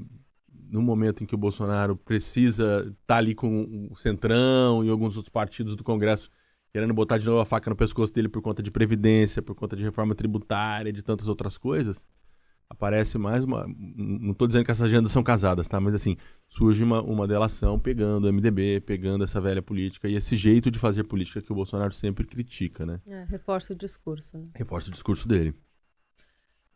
no 0.70 0.82
momento 0.82 1.22
em 1.22 1.26
que 1.26 1.34
o 1.34 1.38
Bolsonaro 1.38 1.96
precisa 1.96 2.80
estar 2.80 2.94
tá 3.06 3.16
ali 3.16 3.34
com 3.34 3.88
o 3.90 3.96
Centrão 3.96 4.84
e 4.84 4.90
alguns 4.90 5.16
outros 5.16 5.32
partidos 5.32 5.74
do 5.74 5.82
Congresso 5.82 6.30
querendo 6.70 6.92
botar 6.92 7.18
de 7.18 7.26
novo 7.26 7.38
a 7.38 7.46
faca 7.46 7.70
no 7.70 7.76
pescoço 7.76 8.12
dele 8.12 8.28
por 8.28 8.42
conta 8.42 8.60
de 8.60 8.68
previdência, 8.68 9.40
por 9.40 9.54
conta 9.54 9.76
de 9.76 9.84
reforma 9.84 10.12
tributária, 10.12 10.92
de 10.92 11.02
tantas 11.02 11.28
outras 11.28 11.56
coisas, 11.56 12.04
aparece 12.68 13.16
mais 13.16 13.44
uma. 13.44 13.64
Não 13.96 14.32
estou 14.32 14.48
dizendo 14.48 14.64
que 14.64 14.72
essas 14.72 14.88
agendas 14.88 15.12
são 15.12 15.22
casadas, 15.22 15.68
tá? 15.68 15.78
Mas 15.78 15.94
assim, 15.94 16.16
surge 16.48 16.82
uma, 16.82 17.00
uma 17.00 17.28
delação 17.28 17.78
pegando 17.78 18.24
o 18.24 18.32
MDB, 18.32 18.80
pegando 18.80 19.22
essa 19.22 19.40
velha 19.40 19.62
política 19.62 20.08
e 20.08 20.16
esse 20.16 20.34
jeito 20.34 20.68
de 20.68 20.80
fazer 20.80 21.04
política 21.04 21.40
que 21.40 21.52
o 21.52 21.54
Bolsonaro 21.54 21.94
sempre 21.94 22.26
critica, 22.26 22.84
né? 22.84 23.00
É, 23.06 23.24
reforça 23.24 23.72
o 23.72 23.76
discurso. 23.76 24.36
Né? 24.36 24.44
Reforça 24.56 24.88
o 24.88 24.92
discurso 24.92 25.28
dele. 25.28 25.54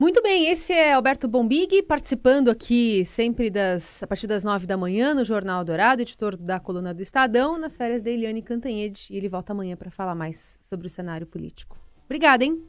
Muito 0.00 0.22
bem, 0.22 0.46
esse 0.46 0.72
é 0.72 0.92
Alberto 0.92 1.26
Bombig, 1.26 1.82
participando 1.82 2.50
aqui 2.50 3.04
sempre 3.04 3.50
das, 3.50 4.00
a 4.00 4.06
partir 4.06 4.28
das 4.28 4.44
nove 4.44 4.64
da 4.64 4.76
manhã 4.76 5.12
no 5.12 5.24
Jornal 5.24 5.64
Dourado, 5.64 6.02
editor 6.02 6.36
da 6.36 6.60
coluna 6.60 6.94
do 6.94 7.02
Estadão, 7.02 7.58
nas 7.58 7.76
férias 7.76 8.00
da 8.00 8.08
Eliane 8.08 8.40
Cantanhede. 8.40 9.08
E 9.10 9.16
ele 9.16 9.28
volta 9.28 9.52
amanhã 9.52 9.76
para 9.76 9.90
falar 9.90 10.14
mais 10.14 10.56
sobre 10.60 10.86
o 10.86 10.90
cenário 10.90 11.26
político. 11.26 11.76
Obrigada, 12.04 12.44
hein? 12.44 12.62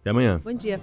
Até 0.00 0.10
amanhã. 0.10 0.40
Bom 0.42 0.52
dia. 0.52 0.80